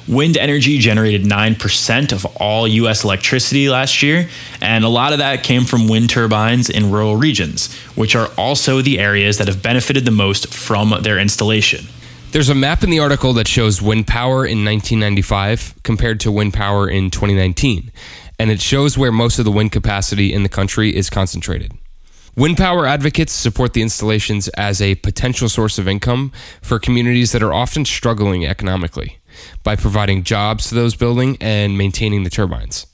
Wind 0.07 0.39
energy 0.39 0.79
generated 0.79 1.25
9% 1.25 2.13
of 2.13 2.25
all 2.37 2.69
US 2.69 3.03
electricity 3.03 3.69
last 3.69 4.05
year, 4.05 4.29
and 4.61 4.85
a 4.85 4.89
lot 4.89 5.13
of 5.13 5.19
that 5.19 5.43
came 5.43 5.65
from 5.65 5.89
wind 5.89 6.11
turbines 6.11 6.71
in 6.71 6.93
rural 6.93 7.17
regions, 7.17 7.75
which 7.97 8.15
are 8.15 8.31
also 8.39 8.83
the 8.83 9.01
areas 9.01 9.39
that 9.39 9.49
have 9.49 9.65
benefited 9.65 10.05
the 10.05 10.13
most 10.13 10.55
from 10.55 10.95
their 11.03 11.19
installation. 11.19 11.89
There's 12.31 12.51
a 12.51 12.55
map 12.55 12.85
in 12.85 12.91
the 12.91 12.99
article 12.99 13.33
that 13.33 13.49
shows 13.49 13.81
wind 13.81 14.07
power 14.07 14.45
in 14.45 14.63
1995 14.63 15.77
compared 15.83 16.21
to 16.21 16.31
wind 16.31 16.53
power 16.53 16.87
in 16.87 17.11
2019, 17.11 17.91
and 18.39 18.51
it 18.51 18.61
shows 18.61 18.99
where 18.99 19.11
most 19.11 19.39
of 19.39 19.47
the 19.47 19.51
wind 19.51 19.73
capacity 19.73 20.35
in 20.35 20.43
the 20.43 20.51
country 20.51 20.95
is 20.95 21.09
concentrated. 21.09 21.73
Wind 22.37 22.59
power 22.59 22.85
advocates 22.85 23.33
support 23.33 23.73
the 23.73 23.81
installations 23.81 24.49
as 24.49 24.83
a 24.83 24.97
potential 24.97 25.49
source 25.49 25.79
of 25.79 25.89
income 25.89 26.31
for 26.61 26.79
communities 26.79 27.33
that 27.33 27.43
are 27.43 27.55
often 27.55 27.87
struggling 27.87 28.45
economically 28.47 29.19
by 29.63 29.75
providing 29.75 30.23
jobs 30.23 30.69
to 30.69 30.75
those 30.75 30.95
building 30.95 31.39
and 31.41 31.79
maintaining 31.79 32.25
the 32.25 32.31
turbines. 32.31 32.87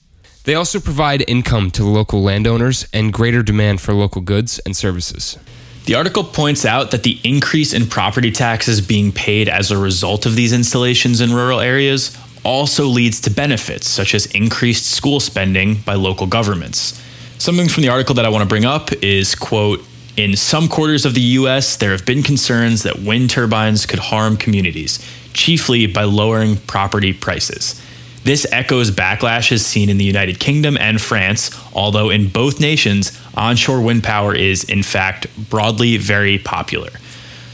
They 0.44 0.54
also 0.54 0.78
provide 0.78 1.28
income 1.28 1.72
to 1.72 1.84
local 1.84 2.22
landowners 2.22 2.86
and 2.92 3.12
greater 3.12 3.42
demand 3.42 3.80
for 3.80 3.94
local 3.94 4.20
goods 4.22 4.60
and 4.60 4.76
services. 4.76 5.36
The 5.84 5.96
article 5.96 6.24
points 6.24 6.64
out 6.64 6.92
that 6.92 7.02
the 7.02 7.20
increase 7.24 7.74
in 7.74 7.86
property 7.86 8.30
taxes 8.30 8.80
being 8.80 9.12
paid 9.12 9.50
as 9.50 9.70
a 9.70 9.76
result 9.76 10.24
of 10.24 10.34
these 10.34 10.54
installations 10.54 11.20
in 11.20 11.30
rural 11.30 11.60
areas 11.60 12.16
also 12.42 12.86
leads 12.86 13.20
to 13.22 13.30
benefits, 13.30 13.86
such 13.86 14.14
as 14.14 14.24
increased 14.26 14.90
school 14.90 15.20
spending 15.20 15.76
by 15.76 15.94
local 15.94 16.26
governments. 16.26 16.98
Something 17.36 17.68
from 17.68 17.82
the 17.82 17.90
article 17.90 18.14
that 18.14 18.24
I 18.24 18.30
want 18.30 18.40
to 18.40 18.48
bring 18.48 18.64
up 18.64 18.94
is 19.02 19.34
quote, 19.34 19.84
in 20.16 20.36
some 20.36 20.68
quarters 20.68 21.04
of 21.04 21.12
the 21.12 21.20
US, 21.20 21.76
there 21.76 21.90
have 21.90 22.06
been 22.06 22.22
concerns 22.22 22.82
that 22.84 23.00
wind 23.00 23.28
turbines 23.28 23.84
could 23.84 23.98
harm 23.98 24.38
communities, 24.38 25.04
chiefly 25.34 25.86
by 25.86 26.04
lowering 26.04 26.56
property 26.56 27.12
prices. 27.12 27.83
This 28.24 28.46
echoes 28.50 28.90
backlashes 28.90 29.60
seen 29.60 29.90
in 29.90 29.98
the 29.98 30.04
United 30.04 30.40
Kingdom 30.40 30.78
and 30.78 30.98
France, 30.98 31.50
although 31.74 32.08
in 32.08 32.28
both 32.28 32.58
nations, 32.58 33.20
onshore 33.34 33.82
wind 33.82 34.02
power 34.02 34.34
is, 34.34 34.64
in 34.64 34.82
fact, 34.82 35.26
broadly 35.50 35.98
very 35.98 36.38
popular. 36.38 36.90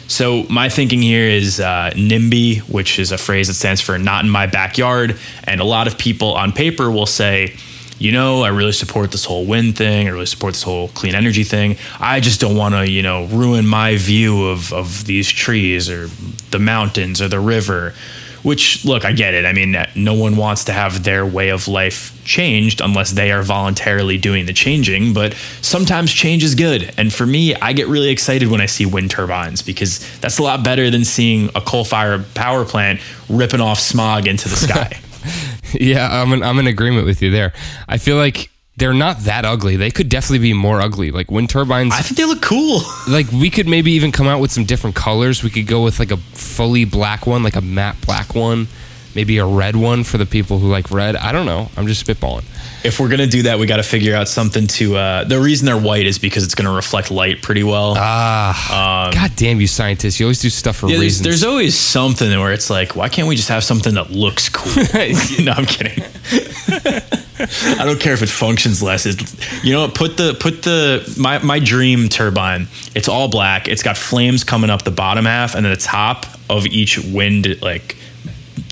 So, 0.06 0.44
my 0.44 0.68
thinking 0.68 1.02
here 1.02 1.28
is 1.28 1.60
uh, 1.60 1.90
NIMBY, 1.94 2.60
which 2.68 2.98
is 2.98 3.12
a 3.12 3.18
phrase 3.18 3.48
that 3.48 3.54
stands 3.54 3.80
for 3.80 3.98
not 3.98 4.24
in 4.24 4.30
my 4.30 4.46
backyard. 4.46 5.18
And 5.44 5.60
a 5.60 5.64
lot 5.64 5.86
of 5.86 5.98
people 5.98 6.34
on 6.34 6.52
paper 6.52 6.90
will 6.90 7.06
say, 7.06 7.56
you 7.98 8.12
know, 8.12 8.42
I 8.42 8.48
really 8.48 8.72
support 8.72 9.12
this 9.12 9.24
whole 9.24 9.46
wind 9.46 9.76
thing. 9.76 10.08
I 10.08 10.10
really 10.10 10.26
support 10.26 10.54
this 10.54 10.62
whole 10.62 10.88
clean 10.88 11.14
energy 11.14 11.44
thing. 11.44 11.76
I 12.00 12.20
just 12.20 12.40
don't 12.40 12.56
want 12.56 12.74
to, 12.74 12.90
you 12.90 13.02
know, 13.02 13.26
ruin 13.26 13.66
my 13.66 13.98
view 13.98 14.46
of, 14.46 14.72
of 14.72 15.04
these 15.04 15.28
trees 15.28 15.90
or 15.90 16.08
the 16.50 16.58
mountains 16.58 17.20
or 17.20 17.28
the 17.28 17.40
river 17.40 17.94
which, 18.42 18.84
look, 18.84 19.04
I 19.04 19.12
get 19.12 19.34
it. 19.34 19.44
I 19.44 19.52
mean, 19.52 19.76
no 19.94 20.14
one 20.14 20.36
wants 20.36 20.64
to 20.64 20.72
have 20.72 21.04
their 21.04 21.26
way 21.26 21.50
of 21.50 21.68
life 21.68 22.18
changed 22.24 22.80
unless 22.80 23.12
they 23.12 23.32
are 23.32 23.42
voluntarily 23.42 24.18
doing 24.18 24.46
the 24.46 24.52
changing, 24.52 25.12
but 25.12 25.34
sometimes 25.60 26.12
change 26.12 26.44
is 26.44 26.54
good. 26.54 26.92
And 26.96 27.12
for 27.12 27.26
me, 27.26 27.54
I 27.54 27.72
get 27.72 27.88
really 27.88 28.10
excited 28.10 28.48
when 28.48 28.60
I 28.60 28.66
see 28.66 28.86
wind 28.86 29.10
turbines 29.10 29.62
because 29.62 30.20
that's 30.20 30.38
a 30.38 30.42
lot 30.42 30.64
better 30.64 30.90
than 30.90 31.04
seeing 31.04 31.50
a 31.54 31.60
coal 31.60 31.84
fired 31.84 32.32
power 32.34 32.64
plant 32.64 33.00
ripping 33.28 33.60
off 33.60 33.78
smog 33.78 34.26
into 34.26 34.48
the 34.48 34.56
sky. 34.56 35.00
yeah, 35.72 36.22
I'm 36.22 36.32
in, 36.32 36.42
I'm 36.42 36.58
in 36.58 36.66
agreement 36.66 37.06
with 37.06 37.22
you 37.22 37.30
there. 37.30 37.52
I 37.88 37.98
feel 37.98 38.16
like 38.16 38.50
they're 38.80 38.94
not 38.94 39.18
that 39.20 39.44
ugly. 39.44 39.76
They 39.76 39.90
could 39.90 40.08
definitely 40.08 40.38
be 40.38 40.54
more 40.54 40.80
ugly. 40.80 41.10
Like 41.12 41.30
wind 41.30 41.50
turbines. 41.50 41.92
I 41.94 42.00
think 42.00 42.16
they 42.16 42.24
look 42.24 42.42
cool. 42.42 42.80
Like 43.10 43.30
we 43.32 43.50
could 43.50 43.66
maybe 43.66 43.92
even 43.92 44.12
come 44.12 44.28
out 44.28 44.40
with 44.40 44.52
some 44.52 44.64
different 44.64 44.94
colors. 44.94 45.42
We 45.42 45.50
could 45.50 45.66
go 45.66 45.82
with 45.82 45.98
like 45.98 46.12
a 46.12 46.16
fully 46.16 46.84
black 46.84 47.26
one, 47.26 47.42
like 47.42 47.56
a 47.56 47.60
matte 47.60 48.00
black 48.06 48.34
one, 48.36 48.68
maybe 49.16 49.38
a 49.38 49.44
red 49.44 49.74
one 49.74 50.04
for 50.04 50.16
the 50.16 50.26
people 50.26 50.58
who 50.58 50.68
like 50.68 50.90
red. 50.92 51.16
I 51.16 51.32
don't 51.32 51.44
know. 51.44 51.68
I'm 51.76 51.88
just 51.88 52.06
spitballing. 52.06 52.44
If 52.84 53.00
we're 53.00 53.08
gonna 53.08 53.26
do 53.26 53.42
that, 53.42 53.58
we 53.58 53.66
got 53.66 53.78
to 53.78 53.82
figure 53.82 54.14
out 54.14 54.28
something 54.28 54.66
to. 54.68 54.96
Uh, 54.96 55.24
the 55.24 55.40
reason 55.40 55.66
they're 55.66 55.80
white 55.80 56.06
is 56.06 56.18
because 56.18 56.44
it's 56.44 56.54
gonna 56.54 56.72
reflect 56.72 57.10
light 57.10 57.42
pretty 57.42 57.64
well. 57.64 57.94
Ah, 57.96 59.08
um, 59.08 59.12
god 59.12 59.32
damn 59.34 59.60
you 59.60 59.66
scientists! 59.66 60.20
You 60.20 60.26
always 60.26 60.40
do 60.40 60.50
stuff 60.50 60.76
for 60.76 60.88
yeah, 60.88 60.98
reasons. 60.98 61.24
There's, 61.24 61.40
there's 61.40 61.50
always 61.50 61.76
something 61.76 62.30
where 62.38 62.52
it's 62.52 62.70
like, 62.70 62.94
why 62.94 63.08
can't 63.08 63.26
we 63.26 63.34
just 63.34 63.48
have 63.48 63.64
something 63.64 63.94
that 63.94 64.10
looks 64.10 64.48
cool? 64.48 64.72
no, 65.44 65.52
I'm 65.52 65.66
kidding. 65.66 66.04
I 67.40 67.84
don't 67.84 68.00
care 68.00 68.12
if 68.12 68.22
it 68.22 68.28
functions 68.28 68.82
less. 68.82 69.06
It's, 69.06 69.64
you 69.64 69.72
know, 69.72 69.88
put 69.88 70.16
the 70.16 70.34
put 70.34 70.62
the 70.62 71.14
my 71.18 71.38
my 71.38 71.58
dream 71.58 72.08
turbine. 72.08 72.68
It's 72.94 73.08
all 73.08 73.28
black. 73.28 73.68
It's 73.68 73.82
got 73.82 73.96
flames 73.96 74.44
coming 74.44 74.70
up 74.70 74.82
the 74.82 74.90
bottom 74.90 75.24
half, 75.24 75.54
and 75.54 75.64
then 75.64 75.72
the 75.72 75.80
top 75.80 76.26
of 76.48 76.66
each 76.66 76.98
wind, 76.98 77.60
like 77.62 77.96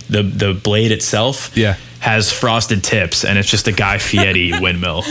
the 0.08 0.22
the 0.22 0.54
blade 0.54 0.92
itself, 0.92 1.56
yeah, 1.56 1.76
has 2.00 2.32
frosted 2.32 2.84
tips, 2.84 3.24
and 3.24 3.38
it's 3.38 3.48
just 3.48 3.68
a 3.68 3.72
Guy 3.72 3.98
Fieri 3.98 4.52
windmill. 4.60 5.04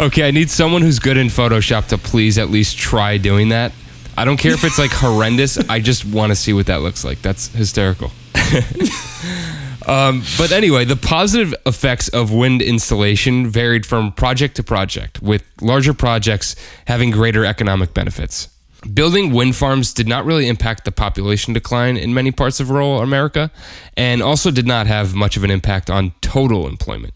okay, 0.00 0.26
I 0.26 0.30
need 0.30 0.50
someone 0.50 0.82
who's 0.82 0.98
good 0.98 1.16
in 1.16 1.28
Photoshop 1.28 1.88
to 1.88 1.98
please 1.98 2.38
at 2.38 2.50
least 2.50 2.76
try 2.76 3.18
doing 3.18 3.50
that. 3.50 3.72
I 4.16 4.24
don't 4.24 4.36
care 4.36 4.52
if 4.52 4.64
it's 4.64 4.78
like 4.78 4.90
horrendous. 4.90 5.56
I 5.68 5.80
just 5.80 6.04
want 6.04 6.30
to 6.30 6.36
see 6.36 6.52
what 6.52 6.66
that 6.66 6.82
looks 6.82 7.04
like. 7.04 7.22
That's 7.22 7.48
hysterical. 7.48 8.10
Um, 9.90 10.22
but 10.38 10.52
anyway, 10.52 10.84
the 10.84 10.94
positive 10.94 11.52
effects 11.66 12.08
of 12.08 12.32
wind 12.32 12.62
installation 12.62 13.48
varied 13.48 13.84
from 13.84 14.12
project 14.12 14.54
to 14.56 14.62
project, 14.62 15.20
with 15.20 15.42
larger 15.60 15.92
projects 15.92 16.54
having 16.86 17.10
greater 17.10 17.44
economic 17.44 17.92
benefits. 17.92 18.48
Building 18.94 19.32
wind 19.32 19.56
farms 19.56 19.92
did 19.92 20.06
not 20.06 20.24
really 20.24 20.46
impact 20.46 20.84
the 20.84 20.92
population 20.92 21.52
decline 21.54 21.96
in 21.96 22.14
many 22.14 22.30
parts 22.30 22.60
of 22.60 22.70
rural 22.70 23.00
America, 23.00 23.50
and 23.96 24.22
also 24.22 24.52
did 24.52 24.66
not 24.66 24.86
have 24.86 25.14
much 25.16 25.36
of 25.36 25.42
an 25.42 25.50
impact 25.50 25.90
on 25.90 26.12
total 26.20 26.68
employment. 26.68 27.12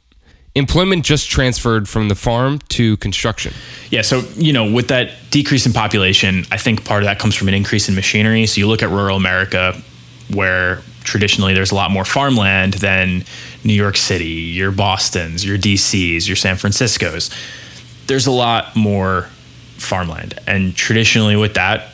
Employment 0.57 1.05
just 1.05 1.31
transferred 1.31 1.89
from 1.89 2.09
the 2.09 2.15
farm 2.17 2.59
to 2.71 2.97
construction. 2.97 3.55
Yeah, 3.91 4.03
so, 4.03 4.23
you 4.35 4.53
know, 4.53 4.71
with 4.71 4.89
that 4.89 5.13
decrease 5.31 5.65
in 5.65 5.73
population, 5.73 6.45
I 6.51 6.59
think 6.59 6.85
part 6.85 7.05
of 7.05 7.07
that 7.07 7.21
comes 7.21 7.37
from 7.37 7.47
an 7.47 7.55
increase 7.55 7.89
in 7.89 7.95
machinery. 7.95 8.47
So 8.47 8.59
you 8.59 8.67
look 8.67 8.83
at 8.83 8.89
rural 8.89 9.17
America, 9.17 9.81
where 10.35 10.83
traditionally 11.03 11.55
there's 11.55 11.71
a 11.71 11.75
lot 11.75 11.91
more 11.91 12.05
farmland 12.05 12.75
than 12.75 13.25
New 13.63 13.73
York 13.73 13.97
City, 13.97 14.25
your 14.27 14.73
Boston's, 14.73 15.45
your 15.45 15.59
DC's, 15.59 16.29
your 16.29 16.37
San 16.37 16.57
Francisco's. 16.57 17.31
There's 18.07 18.27
a 18.27 18.33
lot 18.33 18.75
more 18.75 19.29
farmland. 19.77 20.39
And 20.47 20.75
traditionally, 20.75 21.37
with 21.37 21.55
that, 21.55 21.93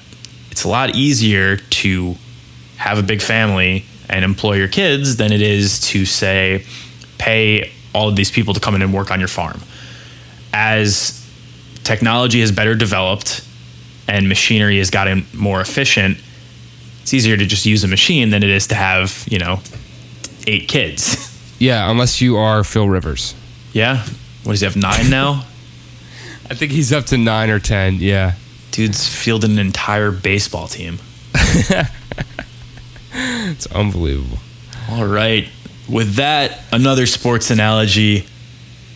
it's 0.51 0.65
a 0.65 0.69
lot 0.69 0.95
easier 0.95 1.57
to 1.57 2.17
have 2.77 2.99
a 2.99 3.03
big 3.03 3.23
family 3.23 3.85
and 4.09 4.25
employ 4.25 4.55
your 4.55 4.69
kids 4.69 5.17
than 5.17 5.33
it 5.33 5.43
is 5.43 5.81
to, 5.81 6.05
say, 6.05 6.65
pay 7.19 7.71
all 7.95 8.09
of 8.09 8.17
these 8.17 8.31
people 8.31 8.55
to 8.55 8.61
come 8.61 8.75
in 8.75 8.83
and 8.83 8.93
work 8.93 9.11
on 9.11 9.19
your 9.19 9.29
farm. 9.29 9.61
As 10.53 11.17
technology 11.85 12.41
has 12.41 12.51
better 12.51 12.75
developed 12.75 13.47
and 14.09 14.29
machinery 14.29 14.79
has 14.79 14.91
gotten 14.91 15.27
more 15.33 15.61
efficient, 15.61 16.19
it's 17.11 17.15
easier 17.15 17.37
to 17.37 17.45
just 17.45 17.67
use 17.67 17.83
a 17.83 17.89
machine 17.89 18.31
than 18.31 18.45
it 18.45 18.51
is 18.51 18.69
to 18.69 18.77
have, 18.77 19.27
you 19.29 19.41
know, 19.41 19.59
eight 20.47 20.69
kids. 20.69 21.27
Yeah, 21.59 21.91
unless 21.91 22.23
you 22.23 22.39
are 22.39 22.65
Phil 22.65 22.89
Rivers. 22.89 23.35
Yeah. 23.75 23.99
What 24.45 24.53
does 24.53 24.61
he 24.61 24.65
have, 24.65 24.77
nine 24.77 25.11
now? 25.11 25.45
I 26.51 26.55
think 26.55 26.73
he's 26.73 26.91
up 26.91 27.05
to 27.07 27.19
nine 27.19 27.51
or 27.51 27.59
10. 27.59 27.97
Yeah. 27.97 28.33
Dude's 28.71 29.07
fielded 29.07 29.51
an 29.51 29.59
entire 29.59 30.11
baseball 30.11 30.69
team. 30.69 31.01
it's 33.13 33.67
unbelievable. 33.67 34.39
All 34.89 35.05
right. 35.05 35.51
With 35.87 36.15
that, 36.15 36.63
another 36.73 37.05
sports 37.05 37.51
analogy. 37.51 38.25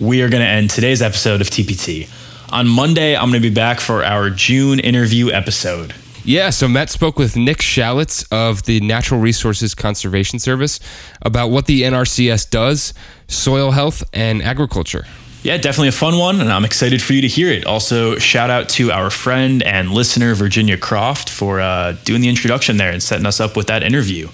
We 0.00 0.22
are 0.22 0.30
going 0.30 0.42
to 0.42 0.48
end 0.48 0.70
today's 0.70 1.02
episode 1.02 1.42
of 1.42 1.48
TPT. 1.48 2.08
On 2.50 2.66
Monday, 2.66 3.14
I'm 3.14 3.28
going 3.28 3.42
to 3.42 3.46
be 3.46 3.54
back 3.54 3.78
for 3.78 4.02
our 4.02 4.30
June 4.30 4.80
interview 4.80 5.30
episode. 5.30 5.92
Yeah, 6.26 6.48
so 6.48 6.68
Matt 6.68 6.88
spoke 6.88 7.18
with 7.18 7.36
Nick 7.36 7.58
Schalitz 7.58 8.26
of 8.32 8.62
the 8.62 8.80
Natural 8.80 9.20
Resources 9.20 9.74
Conservation 9.74 10.38
Service 10.38 10.80
about 11.20 11.50
what 11.50 11.66
the 11.66 11.82
NRCS 11.82 12.48
does, 12.48 12.94
soil 13.28 13.72
health, 13.72 14.02
and 14.14 14.40
agriculture. 14.42 15.04
Yeah, 15.42 15.58
definitely 15.58 15.88
a 15.88 15.92
fun 15.92 16.16
one, 16.16 16.40
and 16.40 16.50
I'm 16.50 16.64
excited 16.64 17.02
for 17.02 17.12
you 17.12 17.20
to 17.20 17.28
hear 17.28 17.50
it. 17.50 17.66
Also, 17.66 18.16
shout 18.16 18.48
out 18.48 18.70
to 18.70 18.90
our 18.90 19.10
friend 19.10 19.62
and 19.62 19.90
listener, 19.90 20.34
Virginia 20.34 20.78
Croft, 20.78 21.28
for 21.28 21.60
uh, 21.60 21.92
doing 22.04 22.22
the 22.22 22.30
introduction 22.30 22.78
there 22.78 22.90
and 22.90 23.02
setting 23.02 23.26
us 23.26 23.38
up 23.38 23.54
with 23.54 23.66
that 23.66 23.82
interview. 23.82 24.28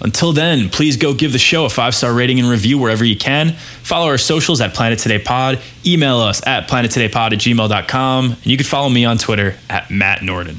Until 0.00 0.32
then, 0.32 0.68
please 0.68 0.96
go 0.96 1.14
give 1.14 1.32
the 1.32 1.38
show 1.38 1.64
a 1.64 1.70
five 1.70 1.94
star 1.94 2.12
rating 2.12 2.40
and 2.40 2.48
review 2.48 2.76
wherever 2.76 3.04
you 3.04 3.16
can. 3.16 3.52
Follow 3.84 4.08
our 4.08 4.18
socials 4.18 4.60
at 4.60 4.74
Planet 4.74 4.98
Today 4.98 5.20
Pod. 5.20 5.60
Email 5.86 6.18
us 6.18 6.44
at 6.44 6.68
planettodaypod 6.68 7.32
at 7.32 7.38
gmail.com. 7.38 8.24
And 8.32 8.46
you 8.46 8.56
can 8.56 8.66
follow 8.66 8.88
me 8.88 9.04
on 9.04 9.18
Twitter 9.18 9.54
at 9.70 9.92
Matt 9.92 10.20
Norden. 10.22 10.56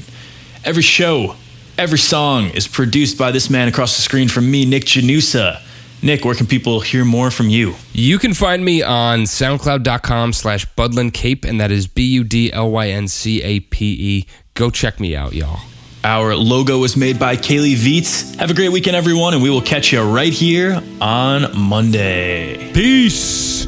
Every 0.66 0.82
show, 0.82 1.36
every 1.78 2.00
song 2.00 2.46
is 2.46 2.68
produced 2.68 3.20
by 3.20 3.30
this 3.30 3.52
man 3.52 3.68
across 3.68 3.98
the 3.98 4.02
screen 4.02 4.28
from 4.28 4.50
me, 4.50 4.66
Nick 4.66 4.86
Janusa. 4.86 5.62
Nick, 6.02 6.26
where 6.26 6.34
can 6.34 6.48
people 6.48 6.80
hear 6.80 7.06
more 7.06 7.30
from 7.30 7.50
you? 7.50 7.76
You 7.94 8.18
can 8.18 8.34
find 8.34 8.66
me 8.66 8.82
on 8.82 9.22
soundcloud.com 9.22 10.34
slash 10.34 10.66
Budlyn 10.76 11.14
Cape, 11.14 11.46
and 11.46 11.62
that 11.62 11.70
is 11.70 11.86
B 11.86 12.04
U 12.14 12.24
D 12.24 12.52
L 12.52 12.72
Y 12.72 12.90
N 12.90 13.08
C 13.08 13.44
A 13.44 13.60
P 13.60 13.86
E. 13.94 14.28
Go 14.56 14.72
check 14.72 15.00
me 15.00 15.16
out, 15.16 15.34
y'all. 15.34 15.60
Our 16.04 16.36
logo 16.36 16.80
was 16.80 16.98
made 16.98 17.20
by 17.20 17.36
Kaylee 17.36 17.76
Vietz. 17.76 18.36
Have 18.40 18.50
a 18.50 18.56
great 18.56 18.70
weekend, 18.70 18.96
everyone, 18.96 19.36
and 19.36 19.44
we 19.44 19.52
will 19.52 19.62
catch 19.62 19.94
you 19.94 20.02
right 20.02 20.34
here 20.34 20.82
on 21.00 21.56
Monday. 21.56 22.74
Peace. 22.74 23.65